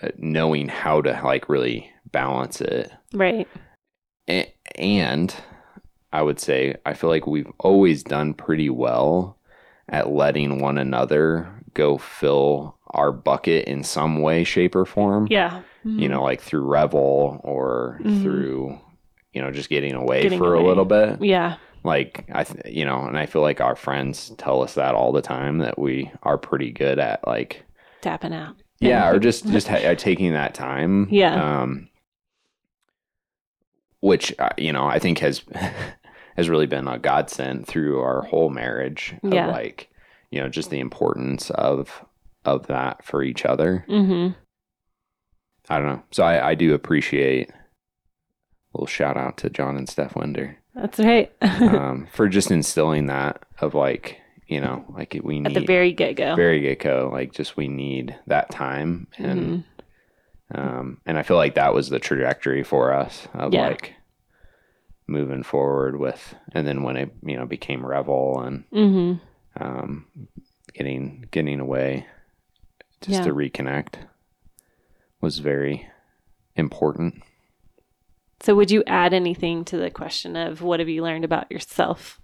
uh, 0.03 0.09
knowing 0.16 0.68
how 0.68 1.00
to 1.03 1.20
like 1.24 1.48
really 1.48 1.90
balance 2.12 2.61
it, 2.61 2.90
Right. 3.12 3.46
A- 4.29 4.53
and 4.76 5.35
I 6.12 6.22
would 6.22 6.40
say 6.40 6.76
I 6.87 6.94
feel 6.94 7.11
like 7.11 7.26
we've 7.26 7.50
always 7.59 8.03
done 8.03 8.35
pretty 8.35 8.70
well 8.70 9.38
at 9.88 10.11
letting 10.11 10.61
one 10.61 10.79
another 10.79 11.53
go 11.74 11.98
fill 11.98 12.76
our 12.92 13.12
bucket 13.12 13.66
in 13.66 13.83
some 13.85 14.20
way, 14.22 14.42
shape, 14.44 14.74
or 14.74 14.85
form 14.85 15.26
Yeah. 15.31 15.62
You 15.85 16.09
know, 16.09 16.23
like 16.23 16.40
through 16.43 16.62
Revel 16.69 17.40
or 17.45 17.99
Mhm. 18.03 18.23
through, 18.23 18.79
you 19.33 19.40
know, 19.40 19.51
just 19.51 19.69
getting 19.71 19.95
away 19.95 20.23
Getting 20.23 20.38
for 20.38 20.55
away. 20.55 20.64
a 20.64 20.66
little 20.66 20.85
bit. 20.85 21.23
Yeah. 21.23 21.57
Like 21.85 22.27
I, 22.33 22.45
th- 22.45 22.75
you 22.75 22.85
know, 22.85 23.01
and 23.01 23.16
I 23.16 23.25
feel 23.27 23.40
like 23.43 23.61
our 23.62 23.75
friends 23.77 24.31
tell 24.37 24.62
us 24.62 24.75
that 24.75 24.95
all 24.95 25.12
the 25.12 25.23
time 25.23 25.59
that 25.59 25.79
we 25.79 26.11
are 26.23 26.37
pretty 26.37 26.71
good 26.73 26.99
at 26.99 27.27
like, 27.27 27.64
Tapping 28.03 28.35
out. 28.35 28.57
yeah, 28.81 29.09
or 29.11 29.19
just 29.29 29.47
just 29.49 29.69
ha- 29.69 29.95
taking 29.97 30.33
that 30.35 30.53
time. 30.55 31.09
Yeah. 31.11 31.61
Um, 31.62 31.88
which 34.01 34.35
uh, 34.38 34.51
you 34.57 34.73
know 34.73 34.85
I 34.87 34.99
think 34.99 35.19
has 35.19 35.43
has 36.37 36.49
really 36.49 36.66
been 36.66 36.88
a 36.88 36.99
godsend 36.99 37.66
through 37.66 38.01
our 38.01 38.23
whole 38.23 38.51
marriage. 38.51 39.14
Of 39.23 39.33
Yeah. 39.35 39.49
Like, 39.49 39.90
you 40.31 40.40
know, 40.40 40.49
just 40.49 40.71
the 40.71 40.81
importance 40.81 41.51
of 41.51 42.05
of 42.45 42.66
that 42.69 43.05
for 43.05 43.23
each 43.23 43.45
other. 43.45 43.85
Mm-hmm. 43.88 44.35
I 45.70 45.78
don't 45.78 45.87
know. 45.87 46.02
So 46.11 46.22
I, 46.24 46.50
I 46.50 46.54
do 46.54 46.74
appreciate 46.74 47.48
a 47.50 47.54
little 48.74 48.87
shout 48.87 49.16
out 49.16 49.37
to 49.38 49.50
John 49.50 49.76
and 49.76 49.88
Steph 49.88 50.14
Winder 50.16 50.59
That's 50.74 50.98
right. 50.98 51.33
um, 51.42 52.09
for 52.12 52.28
just 52.28 52.50
instilling 52.50 53.06
that 53.06 53.42
of 53.61 53.74
like, 53.74 54.20
you 54.46 54.61
know, 54.61 54.85
like 54.90 55.18
we 55.22 55.38
need 55.40 55.46
At 55.46 55.54
the 55.54 55.66
very 55.66 55.92
get 55.92 56.16
go. 56.16 56.35
very 56.37 56.61
get 56.61 56.80
go, 56.80 57.09
like 57.12 57.33
just 57.33 57.56
we 57.56 57.68
need 57.68 58.16
that 58.26 58.50
time 58.50 59.06
and 59.16 59.64
Mm-hmm. 60.52 60.61
um 60.61 60.98
and 61.06 61.16
I 61.16 61.22
feel 61.22 61.37
like 61.37 61.54
that 61.54 61.72
was 61.74 61.88
the 61.88 62.00
trajectory 62.00 62.64
for 62.64 62.92
us 62.92 63.28
of 63.35 63.54
Yeah. 63.54 63.68
like 63.68 63.94
moving 65.06 65.42
forward 65.42 65.98
with 65.98 66.35
and 66.52 66.66
then 66.66 66.83
when 66.83 66.96
it, 66.96 67.14
you 67.24 67.37
know, 67.37 67.46
became 67.46 67.87
Revel 67.87 68.40
and 68.40 68.64
Mm-hmm. 68.72 69.62
um 69.62 70.06
getting 70.74 71.26
getting 71.30 71.61
away 71.61 72.06
just 73.00 73.18
Yeah. 73.20 73.24
to 73.26 73.33
reconnect 73.35 73.94
was 75.20 75.38
very 75.38 75.88
important. 76.56 77.22
So, 78.42 78.54
would 78.54 78.70
you 78.70 78.83
add 78.87 79.12
anything 79.12 79.64
to 79.66 79.76
the 79.76 79.90
question 79.90 80.35
of 80.37 80.62
what 80.62 80.80
have 80.80 80.88
you 80.88 81.02
learned 81.02 81.24
about 81.24 81.50
yourself 81.52 82.20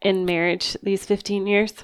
in 0.00 0.24
marriage 0.24 0.76
these 0.82 1.04
15 1.04 1.46
years, 1.46 1.74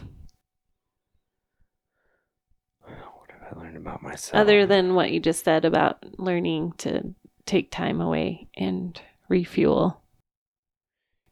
What 2.83 3.31
have 3.31 3.57
I 3.59 3.61
learned 3.61 3.77
about 3.77 4.03
myself? 4.03 4.41
other 4.41 4.65
than 4.67 4.95
what 4.95 5.11
you 5.11 5.21
just 5.21 5.45
said 5.45 5.65
about 5.65 5.99
learning 6.19 6.73
to 6.79 7.15
take 7.47 7.71
time 7.71 8.01
away 8.01 8.49
and 8.57 9.01
refuel? 9.29 10.03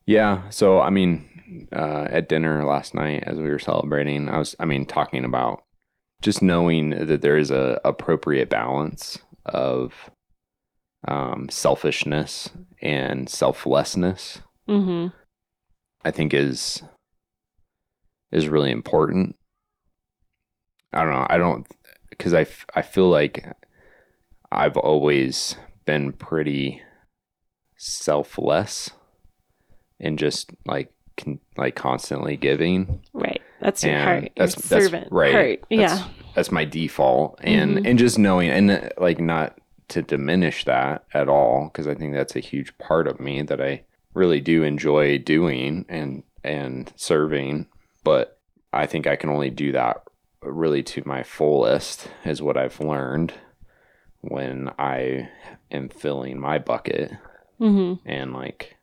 yeah. 0.06 0.48
So 0.50 0.80
I 0.80 0.90
mean, 0.90 1.68
uh, 1.72 2.06
at 2.10 2.28
dinner 2.28 2.64
last 2.64 2.94
night 2.94 3.22
as 3.26 3.38
we 3.38 3.48
were 3.48 3.58
celebrating, 3.58 4.28
I 4.28 4.38
was, 4.38 4.54
I 4.58 4.64
mean, 4.64 4.84
talking 4.84 5.24
about 5.24 5.62
just 6.22 6.42
knowing 6.42 6.90
that 6.90 7.20
there 7.20 7.36
is 7.36 7.50
a 7.50 7.80
appropriate 7.84 8.48
balance 8.48 9.18
of 9.44 10.10
um, 11.06 11.48
selfishness 11.50 12.50
and 12.80 13.28
selflessness. 13.28 14.40
Mm-hmm. 14.68 15.08
I 16.04 16.10
think 16.10 16.34
is 16.34 16.82
is 18.32 18.48
really 18.48 18.70
important. 18.70 19.36
I 20.92 21.02
don't 21.02 21.12
know. 21.12 21.26
I 21.28 21.38
don't 21.38 21.66
because 22.10 22.34
I, 22.34 22.42
f- 22.42 22.66
I 22.74 22.82
feel 22.82 23.08
like 23.08 23.46
I've 24.52 24.76
always 24.76 25.56
been 25.84 26.12
pretty 26.12 26.80
selfless 27.76 28.90
and 29.98 30.18
just 30.18 30.52
like 30.64 30.92
con- 31.16 31.40
like 31.56 31.74
constantly 31.74 32.36
giving. 32.36 33.00
Right. 33.12 33.33
That's 33.64 33.82
your 33.82 33.94
And 33.94 34.04
heart. 34.04 34.22
Your 34.22 34.30
that's- 34.36 34.54
that's 34.54 34.84
servant 34.84 35.08
right. 35.10 35.32
heart. 35.32 35.60
That's- 35.70 35.98
yeah. 36.00 36.08
That's 36.36 36.52
my 36.52 36.64
default 36.64 37.38
and 37.42 37.78
Mhm. 37.78 37.88
and 37.90 37.98
just 37.98 38.18
knowing 38.18 38.50
and 38.50 38.70
uh, 38.70 38.88
like 38.98 39.18
not 39.20 39.58
to 39.88 40.02
diminish 40.02 40.64
that 40.66 41.04
at 41.12 41.28
all 41.28 41.64
because 41.72 41.86
I 41.88 41.94
think 41.94 42.14
that's 42.14 42.36
a 42.36 42.40
huge 42.40 42.76
part 42.78 43.06
of 43.08 43.18
me 43.20 43.42
that 43.42 43.60
I 43.60 43.82
really 44.14 44.40
do 44.40 44.62
enjoy 44.62 45.18
doing 45.18 45.84
and 45.88 46.22
and 46.44 46.92
serving 46.96 47.66
but 48.04 48.38
I 48.72 48.86
think 48.86 49.06
I 49.06 49.16
can 49.16 49.30
only 49.30 49.50
do 49.50 49.72
that 49.72 50.02
really 50.42 50.82
to 50.82 51.02
my 51.06 51.22
fullest 51.22 52.08
is 52.24 52.42
what 52.42 52.56
I've 52.56 52.80
learned 52.80 53.32
when 54.20 54.70
I 54.78 55.28
am 55.70 55.88
filling 55.88 56.38
my 56.38 56.58
bucket 56.58 57.12
Mm-hmm. 57.60 58.06
and 58.08 58.32
like 58.32 58.73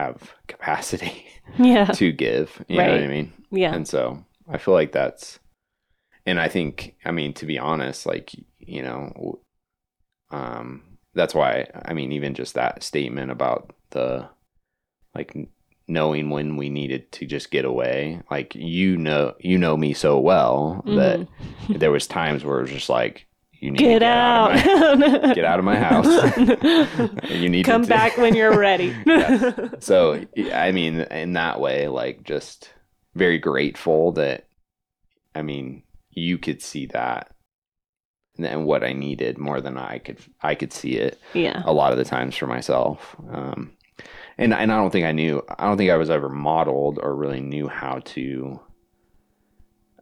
have 0.00 0.34
capacity 0.46 1.26
Yeah. 1.58 1.86
to 1.86 2.12
give 2.12 2.62
you 2.68 2.76
know 2.76 2.82
what 2.90 2.98
I 2.98 3.00
Right. 3.02 3.10
mean 3.10 3.32
Yeah. 3.50 3.74
and 3.74 3.86
so 3.86 4.24
I 4.52 4.58
feel 4.58 4.74
like 4.74 4.90
that's, 4.92 5.38
and 6.26 6.40
I 6.40 6.48
think, 6.48 6.96
I 7.04 7.12
mean, 7.12 7.32
to 7.34 7.46
be 7.46 7.56
honest, 7.58 8.04
like, 8.04 8.32
you 8.58 8.82
know, 8.82 9.40
um, 10.30 10.82
that's 11.14 11.34
why, 11.34 11.68
I 11.84 11.92
mean, 11.94 12.12
even 12.12 12.34
just 12.34 12.54
that 12.54 12.82
statement 12.82 13.30
about 13.30 13.72
the, 13.90 14.28
like, 15.14 15.36
knowing 15.86 16.30
when 16.30 16.56
we 16.56 16.68
needed 16.68 17.10
to 17.12 17.26
just 17.26 17.50
get 17.50 17.64
away, 17.64 18.20
like, 18.30 18.54
you 18.56 18.96
know, 18.96 19.34
you 19.38 19.56
know 19.58 19.76
me 19.76 19.92
so 19.94 20.18
well 20.18 20.82
that 20.86 21.26
there 21.68 21.92
was 21.92 22.06
times 22.06 22.44
where 22.44 22.58
it 22.58 22.62
was 22.62 22.70
just 22.72 22.88
like, 22.88 23.26
you 23.60 23.70
need 23.70 23.78
to. 23.78 23.84
Get 23.84 23.98
get 24.00 24.02
out. 24.02 24.52
out, 24.52 24.98
my, 24.98 25.34
get 25.34 25.44
out 25.44 25.58
of 25.58 25.64
my 25.64 25.76
house. 25.76 26.06
you 27.30 27.48
need 27.48 27.64
Come 27.66 27.82
to 27.82 27.88
back 27.88 28.16
when 28.16 28.34
you're 28.34 28.58
ready. 28.58 28.96
Yes. 29.06 29.84
so 29.84 30.24
i 30.54 30.70
mean 30.72 31.00
in 31.00 31.32
that 31.32 31.60
way 31.60 31.88
like 31.88 32.22
just 32.22 32.72
very 33.14 33.38
grateful 33.38 34.12
that 34.12 34.46
i 35.34 35.42
mean 35.42 35.82
you 36.10 36.38
could 36.38 36.62
see 36.62 36.86
that 36.86 37.34
and 38.38 38.66
what 38.66 38.84
i 38.84 38.92
needed 38.92 39.36
more 39.36 39.60
than 39.60 39.76
i 39.76 39.98
could 39.98 40.18
i 40.42 40.54
could 40.54 40.72
see 40.72 40.92
it 40.92 41.18
yeah. 41.34 41.62
a 41.64 41.72
lot 41.72 41.92
of 41.92 41.98
the 41.98 42.04
times 42.04 42.36
for 42.36 42.46
myself 42.46 43.16
um 43.32 43.72
and 44.38 44.54
and 44.54 44.72
i 44.72 44.76
don't 44.76 44.90
think 44.90 45.06
i 45.06 45.12
knew 45.12 45.42
i 45.58 45.66
don't 45.66 45.76
think 45.76 45.90
i 45.90 45.96
was 45.96 46.10
ever 46.10 46.28
modeled 46.28 46.98
or 47.02 47.14
really 47.14 47.40
knew 47.40 47.68
how 47.68 48.00
to 48.04 48.60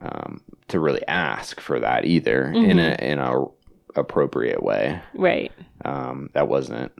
um 0.00 0.40
to 0.68 0.78
really 0.80 1.06
ask 1.08 1.61
for 1.61 1.80
that 1.80 2.04
either 2.04 2.44
in 2.52 2.78
a 2.78 2.96
in 3.00 3.18
a 3.18 3.44
appropriate 3.96 4.62
way 4.62 5.00
Right. 5.14 5.50
um, 5.84 6.30
that 6.34 6.46
wasn't 6.48 6.92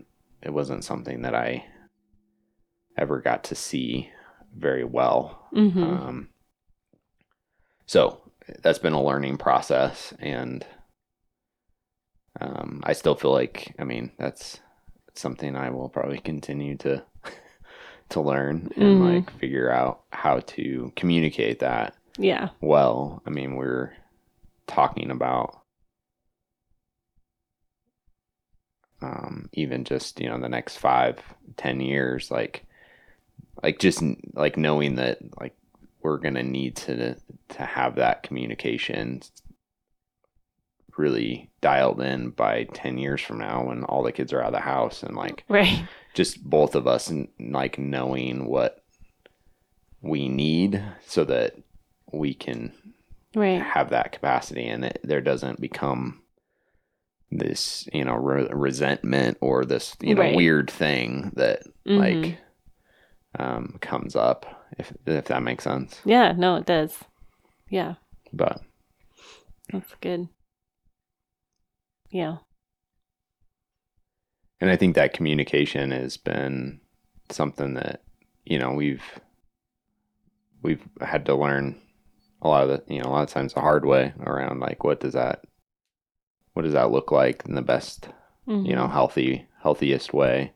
it 0.43 0.51
wasn't 0.53 0.85
something 0.85 1.23
that 1.23 1.35
I 1.35 1.65
ever 2.97 3.21
got 3.21 3.45
to 3.45 3.55
see 3.55 4.11
very 4.57 4.85
well. 4.85 5.49
Mm-hmm. 5.55 5.83
Um, 5.85 6.29
so 7.87 8.21
that's 8.63 8.79
been 8.79 8.93
a 8.95 9.03
learning 9.03 9.37
process, 9.37 10.13
and 10.19 10.65
um, 12.41 12.81
I 12.85 12.93
still 12.93 13.15
feel 13.15 13.33
like 13.33 13.75
I 13.79 13.85
mean 13.85 14.13
that's 14.19 14.61
something 15.15 15.57
I 15.57 15.71
will 15.71 15.89
probably 15.89 16.19
continue 16.19 16.77
to 16.79 17.05
to 18.11 18.21
learn 18.21 18.71
and 18.77 19.01
Mhm. 19.01 19.17
like 19.17 19.31
figure 19.39 19.71
out 19.71 20.03
how 20.11 20.41
to 20.41 20.93
communicate 20.97 21.59
that 21.61 21.95
Yeah. 22.19 22.51
well. 22.61 23.23
I 23.27 23.31
mean, 23.31 23.55
we're 23.55 23.93
talking 24.67 25.11
about 25.11 25.63
um, 29.01 29.49
even 29.53 29.85
just 29.85 30.21
you 30.21 30.29
know 30.29 30.39
the 30.41 30.49
next 30.49 30.77
five, 30.79 31.21
ten 31.57 31.81
years, 31.81 32.31
like 32.31 32.65
like 33.63 33.79
just 33.79 34.03
like 34.35 34.57
knowing 34.57 34.97
that 34.97 35.19
like 35.41 35.57
we're 36.03 36.19
gonna 36.19 36.43
need 36.43 36.77
to 36.77 37.15
to 37.51 37.63
have 37.63 37.97
that 37.97 38.23
communication 38.23 39.21
really 40.97 41.49
dialed 41.61 42.01
in 42.01 42.31
by 42.31 42.65
10 42.75 42.99
years 42.99 43.21
from 43.21 43.39
now 43.39 43.65
when 43.69 43.85
all 43.85 44.03
the 44.03 44.11
kids 44.11 44.33
are 44.33 44.41
out 44.41 44.49
of 44.49 44.53
the 44.53 44.59
house 44.59 45.05
and 45.05 45.15
like 45.17 45.45
Right. 45.49 45.85
just 46.15 46.43
both 46.43 46.75
of 46.75 46.89
us 46.89 47.09
and 47.09 47.29
like 47.39 47.79
knowing 47.79 48.47
what 48.47 48.83
we 50.03 50.29
need 50.29 50.83
so 51.07 51.25
that 51.25 51.55
we 52.13 52.35
can 52.35 52.73
Right. 53.35 53.61
have 53.63 53.91
that 53.91 54.13
capacity 54.13 54.67
and 54.67 54.85
it, 54.85 55.01
there 55.05 55.21
doesn't 55.21 55.61
become 55.61 56.23
this 57.31 57.87
you 57.93 58.05
know 58.05 58.15
re- 58.17 58.49
resentment 58.51 59.37
or 59.43 59.65
this 59.65 59.95
you 60.01 60.15
know 60.15 60.23
Right. 60.23 60.35
weird 60.37 60.71
thing 60.71 61.33
that 61.37 61.63
Mhm. 61.87 61.99
like 61.99 62.39
um 63.39 63.77
comes 63.83 64.17
up 64.17 64.47
if 64.79 64.93
if 65.07 65.27
that 65.27 65.43
makes 65.43 65.65
sense 65.65 66.01
Yeah, 66.07 66.33
no, 66.33 66.57
it 66.57 66.65
does. 66.67 67.05
Yeah, 67.71 67.97
but 68.33 68.63
that's 69.71 69.95
good. 70.01 70.29
Yeah. 72.11 72.39
and 74.61 74.71
i 74.71 74.77
think 74.77 74.95
that 74.95 75.13
communication 75.13 75.91
has 75.91 76.17
been 76.17 76.81
something 77.31 77.75
that 77.75 78.03
you 78.47 78.59
know 78.59 78.73
we've 78.73 79.05
we've 80.63 80.83
had 81.03 81.27
to 81.27 81.35
learn 81.35 81.79
a 82.43 82.49
lot 82.49 82.63
of 82.63 82.69
the 82.87 82.95
you 82.95 83.01
know 83.03 83.09
a 83.09 83.13
lot 83.13 83.23
of 83.23 83.31
times 83.31 83.55
the 83.55 83.61
hard 83.61 83.85
way 83.85 84.13
around 84.21 84.61
like 84.61 84.85
what 84.85 85.01
does 85.01 85.15
that 85.15 85.45
what 86.53 86.63
does 86.63 86.73
that 86.73 86.91
look 86.91 87.11
like 87.13 87.43
in 87.47 87.55
the 87.55 87.63
best 87.63 88.09
you 88.47 88.75
know 88.75 88.89
healthy 88.89 89.47
healthiest 89.63 90.13
way? 90.15 90.53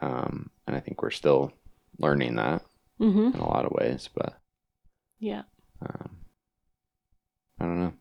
Um 0.00 0.50
and 0.66 0.76
i 0.76 0.80
think 0.80 1.00
we're 1.02 1.10
still 1.10 1.52
learning 1.98 2.36
that 2.36 2.62
Mm-hmm. 3.00 3.34
in 3.34 3.40
a 3.40 3.48
lot 3.48 3.64
of 3.66 3.72
ways 3.72 4.08
but 4.14 4.38
Yeah, 5.18 5.42
um 5.82 6.16
i 7.60 7.64
don't 7.64 7.80
know. 7.80 7.92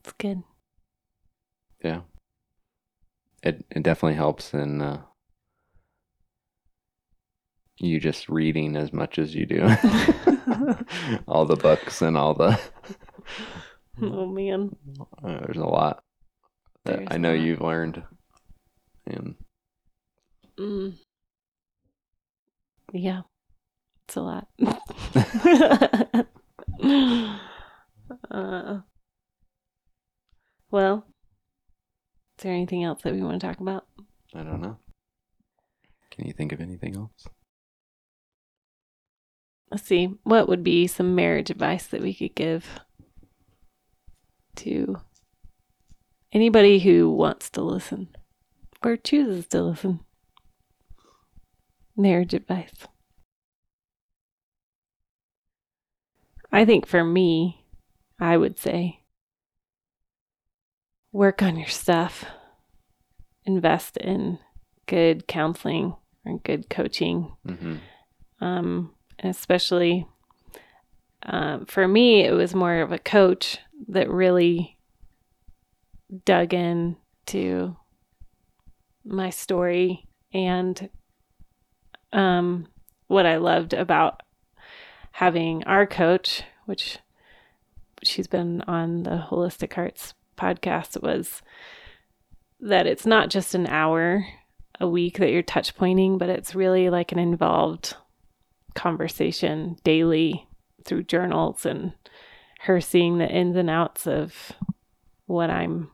It's 0.00 0.12
good. 0.12 0.42
yeah. 1.82 2.00
It 3.42 3.64
it 3.70 3.82
definitely 3.82 4.16
helps 4.16 4.52
in 4.54 4.80
uh 4.82 5.02
you 7.78 7.98
just 8.00 8.28
reading 8.28 8.76
as 8.76 8.92
much 8.92 9.18
as 9.18 9.34
you 9.34 9.46
do 9.46 9.62
all 11.28 11.44
the 11.44 11.56
books 11.56 12.02
and 12.02 12.16
all 12.16 12.34
the 12.34 12.58
oh 14.02 14.26
man. 14.26 14.74
uh, 15.24 15.40
there's 15.40 15.56
a 15.56 15.64
lot 15.64 16.02
that 16.84 16.96
There's 16.98 17.08
i 17.10 17.16
know 17.16 17.32
you've 17.32 17.60
learned 17.60 18.02
and 19.06 19.34
Mm. 20.56 20.94
Yeah, 22.92 23.22
it's 24.06 24.14
a 24.14 24.20
lot. 24.20 24.46
uh, 28.30 28.80
well, 30.70 31.06
is 32.38 32.42
there 32.44 32.52
anything 32.52 32.84
else 32.84 33.02
that 33.02 33.12
we 33.14 33.20
want 33.22 33.40
to 33.40 33.46
talk 33.46 33.58
about? 33.58 33.84
i 34.34 34.42
don't 34.42 34.60
know 34.60 34.76
can 36.10 36.26
you 36.26 36.32
think 36.32 36.52
of 36.52 36.60
anything 36.60 36.96
else 36.96 37.26
Let's 39.74 39.88
see. 39.88 40.14
What 40.22 40.48
would 40.48 40.62
be 40.62 40.86
some 40.86 41.16
marriage 41.16 41.50
advice 41.50 41.88
that 41.88 42.00
we 42.00 42.14
could 42.14 42.36
give 42.36 42.78
to 44.54 44.98
anybody 46.32 46.78
who 46.78 47.10
wants 47.10 47.50
to 47.50 47.60
listen 47.60 48.06
or 48.84 48.96
chooses 48.96 49.48
to 49.48 49.62
listen? 49.64 49.98
Marriage 51.96 52.34
advice. 52.34 52.86
I 56.52 56.64
think 56.64 56.86
for 56.86 57.02
me, 57.02 57.64
I 58.20 58.36
would 58.36 58.60
say 58.60 59.00
work 61.10 61.42
on 61.42 61.56
your 61.56 61.66
stuff, 61.66 62.24
invest 63.44 63.96
in 63.96 64.38
good 64.86 65.26
counseling 65.26 65.96
or 66.24 66.38
good 66.38 66.70
coaching 66.70 67.32
mm-hmm. 67.44 67.78
um, 68.40 68.94
especially 69.18 70.06
um, 71.24 71.64
for 71.66 71.88
me, 71.88 72.24
it 72.24 72.32
was 72.32 72.54
more 72.54 72.80
of 72.80 72.92
a 72.92 72.98
coach 72.98 73.58
that 73.88 74.10
really 74.10 74.76
dug 76.24 76.52
in 76.52 76.96
to 77.26 77.76
my 79.04 79.30
story 79.30 80.06
and 80.32 80.90
um, 82.12 82.66
what 83.06 83.26
I 83.26 83.36
loved 83.36 83.72
about 83.72 84.22
having 85.12 85.64
our 85.64 85.86
coach, 85.86 86.42
which 86.66 86.98
she's 88.02 88.26
been 88.26 88.62
on 88.62 89.04
the 89.04 89.26
Holistic 89.30 89.72
Hearts 89.72 90.14
podcast, 90.36 91.02
was 91.02 91.42
that 92.60 92.86
it's 92.86 93.06
not 93.06 93.30
just 93.30 93.54
an 93.54 93.66
hour 93.66 94.26
a 94.80 94.88
week 94.88 95.18
that 95.18 95.30
you're 95.30 95.42
touch 95.42 95.76
pointing, 95.76 96.18
but 96.18 96.28
it's 96.28 96.54
really 96.54 96.90
like 96.90 97.12
an 97.12 97.18
involved 97.18 97.96
conversation 98.74 99.76
daily 99.84 100.46
through 100.84 101.04
journals 101.04 101.64
and 101.64 101.92
her 102.60 102.80
seeing 102.80 103.18
the 103.18 103.28
ins 103.28 103.56
and 103.56 103.70
outs 103.70 104.06
of 104.06 104.52
what 105.26 105.50
I'm 105.50 105.90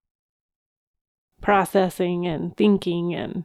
processing 1.40 2.26
and 2.26 2.56
thinking 2.56 3.14
and 3.14 3.44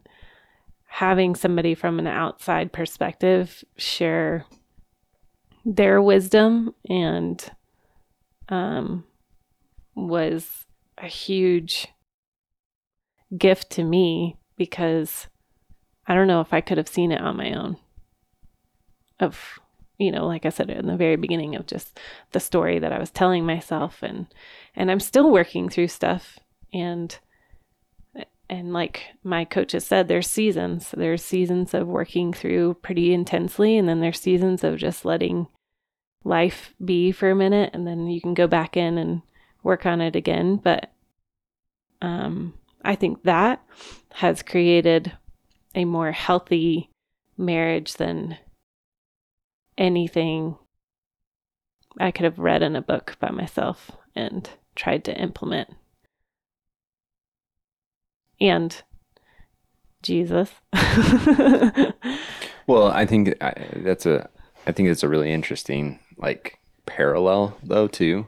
having 0.85 1.35
somebody 1.35 1.75
from 1.75 1.99
an 1.99 2.07
outside 2.07 2.71
perspective 2.71 3.63
share 3.77 4.45
their 5.65 6.01
wisdom 6.01 6.73
and 6.87 7.51
um 8.49 9.03
was 9.95 10.65
a 10.97 11.07
huge 11.07 11.87
gift 13.35 13.71
to 13.71 13.83
me 13.83 14.37
because 14.57 15.27
I 16.07 16.13
don't 16.13 16.27
know 16.27 16.41
if 16.41 16.53
I 16.53 16.61
could 16.61 16.77
have 16.77 16.87
seen 16.87 17.11
it 17.11 17.21
on 17.21 17.37
my 17.37 17.53
own 17.53 17.77
of 19.19 19.59
you 19.97 20.11
know 20.11 20.25
like 20.25 20.45
i 20.45 20.49
said 20.49 20.69
in 20.69 20.87
the 20.87 20.97
very 20.97 21.15
beginning 21.15 21.55
of 21.55 21.65
just 21.65 21.99
the 22.31 22.39
story 22.39 22.79
that 22.79 22.91
i 22.91 22.99
was 22.99 23.11
telling 23.11 23.45
myself. 23.45 24.01
And 24.01 24.27
and 24.75 24.91
i'm 24.91 24.99
still 24.99 25.31
working 25.31 25.69
through 25.69 25.87
stuff. 25.89 26.39
And 26.73 27.17
and 28.49 28.73
like 28.73 29.03
my 29.23 29.45
coach 29.45 29.71
has 29.71 29.85
said 29.85 30.07
there's 30.07 30.29
seasons. 30.29 30.91
There's 30.95 31.23
seasons 31.23 31.73
of 31.73 31.87
working 31.87 32.31
through 32.31 32.75
pretty 32.75 33.13
intensely. 33.13 33.77
And 33.77 33.89
then 33.89 34.01
there's 34.01 34.19
seasons 34.19 34.63
of 34.63 34.77
just 34.77 35.03
letting 35.05 35.47
life 36.23 36.73
be 36.83 37.11
for 37.11 37.31
a 37.31 37.35
minute. 37.35 37.71
And 37.73 37.87
then 37.87 38.07
you 38.07 38.21
can 38.21 38.33
go 38.33 38.45
back 38.45 38.77
in 38.77 38.97
and 38.97 39.21
work 39.63 39.85
on 39.85 40.01
it 40.01 40.15
again. 40.15 40.57
But 40.57 40.91
um 42.01 42.53
i 42.83 42.93
think 42.95 43.23
that 43.23 43.63
has 44.13 44.41
created 44.41 45.11
a 45.73 45.85
more 45.85 46.11
healthy 46.11 46.89
marriage 47.37 47.93
than 47.95 48.37
anything 49.77 50.57
I 51.99 52.11
could 52.11 52.25
have 52.25 52.39
read 52.39 52.61
in 52.61 52.75
a 52.75 52.81
book 52.81 53.15
by 53.19 53.31
myself 53.31 53.91
and 54.15 54.49
tried 54.75 55.03
to 55.05 55.19
implement. 55.19 55.69
And 58.39 58.81
Jesus. 60.01 60.51
Well, 62.67 62.87
I 62.87 63.05
think 63.05 63.35
I, 63.41 63.53
that's 63.75 64.05
a 64.05 64.29
I 64.65 64.71
think 64.71 64.89
it's 64.89 65.03
a 65.03 65.09
really 65.09 65.31
interesting 65.31 65.99
like 66.17 66.59
parallel 66.85 67.57
though 67.63 67.87
too. 67.87 68.27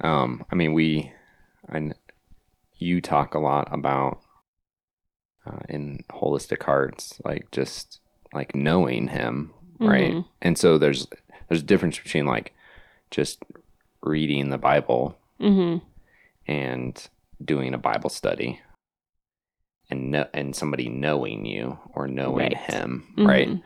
Um, 0.00 0.44
I 0.50 0.54
mean, 0.54 0.72
we, 0.74 1.12
and 1.68 1.94
you 2.78 3.00
talk 3.00 3.34
a 3.34 3.40
lot 3.40 3.68
about 3.72 4.20
uh, 5.44 5.58
in 5.68 6.04
holistic 6.10 6.62
hearts, 6.62 7.20
like 7.24 7.50
just 7.50 8.00
like 8.32 8.54
knowing 8.54 9.08
Him, 9.08 9.52
right? 9.80 10.12
Mhm. 10.14 10.24
And 10.42 10.58
so 10.58 10.78
there's 10.78 11.06
there's 11.48 11.62
a 11.62 11.64
difference 11.66 11.98
between 11.98 12.26
like 12.26 12.52
just 13.10 13.42
reading 14.02 14.50
the 14.50 14.58
Bible 14.58 15.16
Mhm. 15.40 15.80
and 16.46 17.08
doing 17.44 17.72
a 17.74 17.78
Bible 17.78 18.10
study, 18.10 18.60
and 19.90 20.10
no, 20.10 20.26
and 20.34 20.54
somebody 20.54 20.88
knowing 20.88 21.44
you 21.46 21.78
or 21.94 22.06
knowing 22.06 22.36
Right. 22.52 22.56
Him, 22.56 23.06
right? 23.18 23.48
Mhm. 23.48 23.62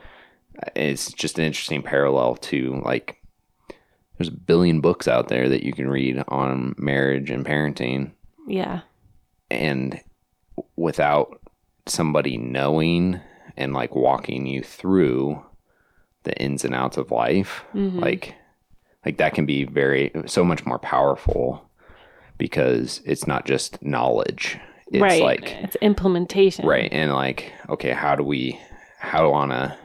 it's 0.75 1.11
just 1.11 1.39
an 1.39 1.45
interesting 1.45 1.81
parallel 1.81 2.35
to 2.35 2.79
like 2.85 3.17
there's 4.17 4.27
a 4.27 4.31
billion 4.31 4.81
books 4.81 5.07
out 5.07 5.27
there 5.27 5.49
that 5.49 5.63
you 5.63 5.73
can 5.73 5.89
read 5.89 6.23
on 6.27 6.75
marriage 6.77 7.31
and 7.31 7.43
parenting 7.43 8.11
Yeah. 8.47 8.81
and 9.49 9.99
without 10.75 11.41
somebody 11.87 12.37
knowing 12.37 13.19
and 13.57 13.73
like 13.73 13.95
walking 13.95 14.45
you 14.45 14.61
through 14.61 15.43
the 16.23 16.35
ins 16.41 16.63
and 16.65 16.73
outs 16.75 16.97
of 16.97 17.11
life 17.11 17.63
Mhm. 17.73 17.99
like 18.01 18.35
like 19.05 19.17
that 19.17 19.33
can 19.33 19.45
be 19.45 19.65
very 19.65 20.11
so 20.25 20.43
much 20.43 20.65
more 20.65 20.79
powerful 20.79 21.69
because 22.37 23.01
it's 23.05 23.27
not 23.27 23.45
just 23.45 23.81
knowledge 23.83 24.57
it's 24.91 25.01
right. 25.01 25.21
like 25.23 25.51
it's 25.61 25.75
implementation. 25.81 26.65
right 26.65 26.91
and 26.91 27.13
like 27.13 27.51
okay 27.69 27.91
how 27.91 28.15
do 28.15 28.23
we 28.23 28.59
how 28.99 29.31
on 29.33 29.51
a 29.51 29.77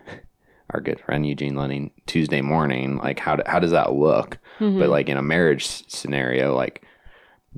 our 0.70 0.80
good 0.80 1.00
friend 1.00 1.26
eugene 1.26 1.56
lenning 1.56 1.90
tuesday 2.06 2.40
morning 2.42 2.98
like 2.98 3.18
how, 3.18 3.36
do, 3.36 3.42
how 3.46 3.58
does 3.58 3.70
that 3.70 3.92
look 3.94 4.38
Mhm. 4.60 4.78
but 4.78 4.88
like 4.88 5.08
in 5.08 5.16
a 5.16 5.22
marriage 5.22 5.66
scenario 5.88 6.54
like 6.54 6.82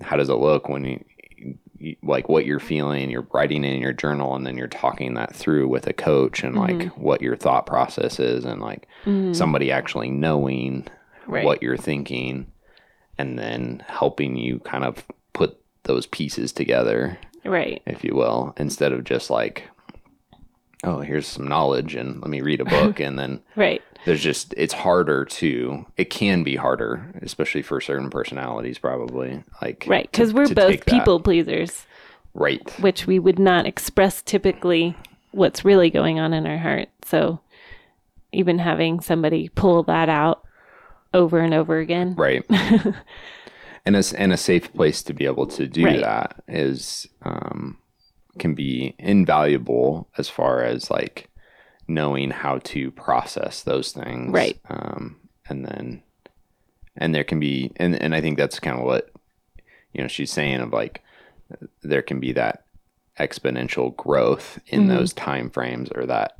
how 0.02 0.16
does 0.16 0.28
it 0.28 0.34
look 0.34 0.68
when 0.68 0.84
you 0.84 1.04
like 2.02 2.28
what 2.28 2.44
you're 2.44 2.60
feeling 2.60 3.10
you're 3.10 3.26
writing 3.32 3.64
in 3.64 3.80
your 3.80 3.92
journal 3.92 4.34
and 4.34 4.46
then 4.46 4.56
you're 4.58 4.66
talking 4.68 5.14
that 5.14 5.34
through 5.34 5.66
with 5.66 5.86
a 5.86 5.92
coach 5.92 6.42
and 6.44 6.54
like 6.56 6.88
what 6.96 7.22
your 7.22 7.36
thought 7.36 7.64
process 7.66 8.20
is 8.20 8.44
and 8.44 8.60
like 8.60 8.86
Mhm. 9.06 9.34
somebody 9.34 9.70
actually 9.72 10.10
knowing 10.10 10.86
Right. 11.26 11.44
what 11.44 11.62
you're 11.62 11.76
thinking 11.78 12.50
and 13.16 13.38
then 13.38 13.82
helping 13.88 14.36
you 14.36 14.58
kind 14.60 14.84
of 14.84 15.04
put 15.32 15.56
those 15.84 16.06
pieces 16.06 16.52
together 16.52 17.18
right. 17.44 17.80
if 17.86 18.04
you 18.04 18.14
will 18.14 18.52
instead 18.58 18.92
of 18.92 19.04
just 19.04 19.30
like 19.30 19.64
oh 20.84 21.00
here's 21.00 21.26
some 21.26 21.46
knowledge 21.46 21.94
and 21.94 22.20
let 22.20 22.30
me 22.30 22.40
read 22.40 22.60
a 22.60 22.64
book 22.64 23.00
and 23.06 23.18
then 23.18 23.40
Right. 23.56 23.82
There's 24.04 24.22
just 24.22 24.54
it's 24.56 24.72
harder 24.74 25.24
to 25.24 25.84
it 25.96 26.10
can 26.10 26.42
be 26.42 26.56
harder 26.56 27.12
especially 27.22 27.62
for 27.62 27.80
certain 27.80 28.08
personalities 28.10 28.78
probably 28.78 29.42
like 29.60 29.84
Right. 29.86 30.10
Because 30.10 30.32
we're 30.32 30.48
both 30.48 30.68
take 30.72 30.84
that. 30.86 30.90
people 30.90 31.20
pleasers, 31.20 31.86
right 32.34 32.68
which 32.80 33.06
we 33.06 33.18
would 33.18 33.38
not 33.38 33.66
express 33.66 34.22
typically 34.22 34.96
what's 35.32 35.64
really 35.64 35.90
going 35.90 36.18
on 36.18 36.32
in 36.32 36.46
our 36.46 36.58
heart. 36.58 36.88
So 37.04 37.40
even 38.32 38.58
having 38.58 39.00
somebody 39.00 39.48
pull 39.48 39.82
that 39.84 40.08
out 40.08 40.44
over 41.12 41.38
and 41.40 41.52
over 41.54 41.78
again. 41.78 42.14
right 42.16 42.44
and 43.84 43.96
a, 43.96 44.04
and 44.16 44.32
a 44.32 44.36
safe 44.36 44.72
place 44.74 45.02
to 45.02 45.12
be 45.14 45.24
able 45.26 45.46
to 45.48 45.66
do 45.66 45.84
Right. 45.84 46.00
that 46.00 46.42
is 46.48 47.06
um 47.22 47.78
can 48.38 48.54
be 48.54 48.94
invaluable 48.98 50.08
as 50.16 50.28
far 50.28 50.62
as 50.62 50.90
like 50.90 51.28
knowing 51.90 52.30
how 52.30 52.58
to 52.58 52.90
process 52.92 53.62
those 53.62 53.92
things 53.92 54.32
Right. 54.32 54.58
um 54.68 55.16
and 55.48 55.64
then 55.66 56.02
and 56.96 57.14
there 57.14 57.24
can 57.24 57.40
be 57.40 57.72
and 57.76 58.00
and 58.00 58.14
I 58.14 58.20
think 58.20 58.38
that's 58.38 58.60
kind 58.60 58.78
of 58.78 58.84
what 58.84 59.10
you 59.92 60.00
know 60.02 60.08
she's 60.08 60.30
saying 60.32 60.60
of 60.60 60.72
like 60.72 61.02
there 61.82 62.02
can 62.02 62.20
be 62.20 62.32
that 62.32 62.64
exponential 63.18 63.94
growth 63.96 64.58
in 64.68 64.84
Mhm. 64.84 64.88
those 64.88 65.12
time 65.12 65.50
frames 65.50 65.90
or 65.94 66.06
that 66.06 66.38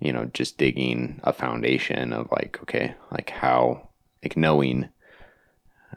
you 0.00 0.12
know 0.12 0.24
just 0.32 0.56
digging 0.58 1.20
a 1.24 1.32
foundation 1.32 2.12
of 2.12 2.30
like 2.32 2.58
okay 2.62 2.94
like 3.12 3.30
how 3.30 3.88
like 4.22 4.36
knowing 4.36 4.88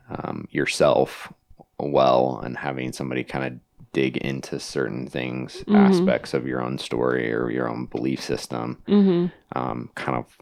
um, 0.10 0.48
yourself 0.52 1.32
well 1.80 2.40
and 2.44 2.58
having 2.58 2.92
somebody 2.92 3.24
kind 3.24 3.46
of 3.46 3.54
dig 3.94 4.18
into 4.18 4.60
certain 4.60 5.08
things 5.08 5.64
Mhm. 5.68 5.76
aspects 5.78 6.34
of 6.34 6.46
your 6.48 6.62
own 6.62 6.78
story 6.78 7.32
or 7.34 7.50
your 7.52 7.70
own 7.70 7.86
belief 7.86 8.22
system 8.22 8.82
hmm 8.88 9.28
um, 9.56 9.90
kind 9.96 10.18
of 10.18 10.38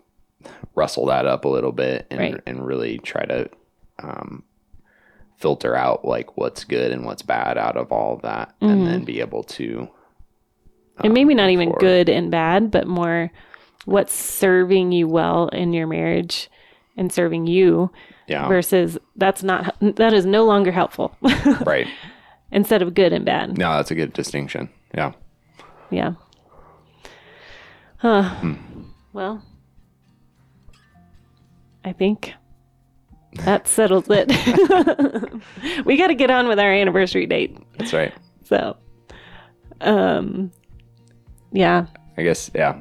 rustle 0.74 1.06
that 1.08 1.26
up 1.28 1.46
a 1.46 1.50
little 1.50 1.72
bit 1.74 2.08
and, 2.10 2.20
Right. 2.20 2.42
and 2.48 2.66
really 2.66 2.98
try 2.98 3.26
to 3.26 3.50
um, 4.02 4.44
filter 5.38 5.76
out 5.76 6.06
like 6.06 6.38
what's 6.38 6.64
good 6.64 6.92
and 6.92 7.04
what's 7.06 7.22
bad 7.22 7.58
out 7.58 7.78
of 7.78 7.92
all 7.92 8.16
of 8.16 8.22
that 8.24 8.54
Mhm. 8.62 8.72
and 8.72 8.88
then 8.88 9.04
be 9.04 9.20
able 9.20 9.44
to 9.44 9.88
and 11.04 11.14
maybe 11.14 11.34
not 11.34 11.50
even 11.50 11.70
forward. 11.70 11.80
good 11.80 12.10
and 12.10 12.30
bad, 12.30 12.70
but 12.70 12.86
more 12.88 13.32
what's 13.86 14.14
serving 14.14 14.92
you 14.92 15.08
well 15.08 15.48
in 15.50 15.74
your 15.74 15.88
marriage 15.88 16.50
and 16.96 17.12
serving 17.12 17.48
you 17.48 17.90
yeah 18.28 18.48
versus 18.48 18.98
that's 19.16 19.42
not 19.44 19.76
that 19.82 20.14
is 20.14 20.26
no 20.26 20.46
longer 20.46 20.72
helpful 20.72 21.16
right 21.66 21.88
instead 22.52 22.82
of 22.82 22.94
good 22.94 23.14
and 23.14 23.26
bad. 23.26 23.58
no 23.58 23.74
that's 23.74 23.92
a 23.92 23.96
good 23.96 24.14
distinction 24.14 24.70
yeah 24.96 25.12
Yeah. 25.90 26.14
Huh. 27.98 28.24
Hmm. 28.24 28.54
Well, 29.14 29.44
I 31.86 31.92
think 31.94 32.34
that 33.46 33.68
settles 33.68 34.06
it. 34.10 34.28
we 35.86 35.98
got 35.98 36.08
to 36.08 36.16
get 36.16 36.32
on 36.32 36.48
with 36.48 36.60
our 36.60 36.72
anniversary 36.72 37.26
date. 37.28 37.56
that's 37.78 37.94
right 37.94 38.14
So, 38.44 38.76
um, 39.82 40.52
yeah, 41.52 41.86
i 42.18 42.24
guess 42.24 42.50
yeah 42.56 42.80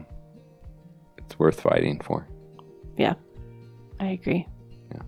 it's 1.18 1.38
worth 1.38 1.61
fighting 1.61 2.00
for 2.00 2.26
yeah, 2.96 3.14
I 3.98 4.09
agree. 4.09 4.46
Yeah. 4.92 5.02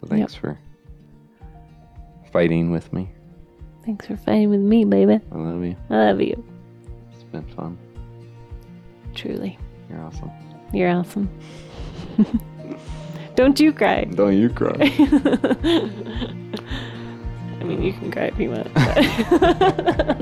So 0.00 0.06
thanks 0.06 0.34
for 0.34 0.58
fighting 2.32 2.70
with 2.70 2.92
me 2.92 3.10
Thanks 3.88 4.06
for 4.06 4.18
fighting 4.18 4.50
with 4.50 4.60
me, 4.60 4.84
baby. 4.84 5.18
i 5.32 5.34
love 5.34 5.64
you 5.64 5.74
I 5.88 5.96
love 6.10 6.20
you. 6.20 6.44
it's 7.10 7.22
been 7.32 7.42
fun 7.56 7.78
Truly. 9.14 9.56
you're 9.88 10.00
awesome 10.02 10.30
You're 10.74 10.90
awesome. 10.90 11.30
Don't 13.34 13.58
you 13.58 13.72
cry. 13.72 14.04
don't 14.04 14.36
you 14.36 14.50
cry 14.50 14.76
I 17.60 17.64
mean, 17.64 17.82
you 17.82 17.94
can 17.94 18.10
cry 18.12 18.24
if 18.26 18.38
you 18.38 18.50
want. 18.50 18.74
but- 18.74 18.98
uh, 18.98 20.14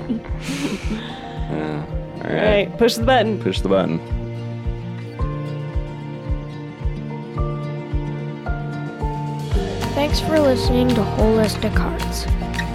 all 1.50 1.58
All 2.22 2.30
right 2.30 2.68
right, 2.68 2.78
push 2.78 2.94
the 2.94 3.04
button. 3.04 3.42
push 3.42 3.60
the 3.62 3.68
button 3.68 3.98
Thanks 9.94 10.20
for 10.20 10.38
listening 10.38 10.88
to 10.90 11.00
Holistic 11.00 11.74
Hearts. 11.76 12.26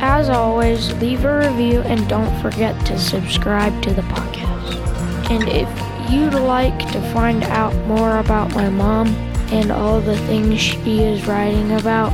As 0.04 0.30
always, 0.30 0.92
leave 0.94 1.26
a 1.26 1.38
review 1.38 1.82
and 1.82 2.10
don't 2.10 2.36
forget 2.42 2.84
to 2.88 2.98
subscribe 2.98 3.84
to 3.84 3.94
the 3.94 4.02
podcast. 4.02 4.78
And 5.30 5.48
if 5.48 5.70
you'd 6.12 6.34
like 6.34 6.80
to 6.92 7.00
find 7.14 7.44
out 7.44 7.76
more 7.86 8.18
about 8.18 8.56
my 8.56 8.68
mom 8.70 9.10
and 9.52 9.72
all 9.72 10.02
the 10.02 10.18
things 10.26 10.60
she 10.60 11.04
is 11.04 11.28
writing 11.28 11.74
about, 11.74 12.12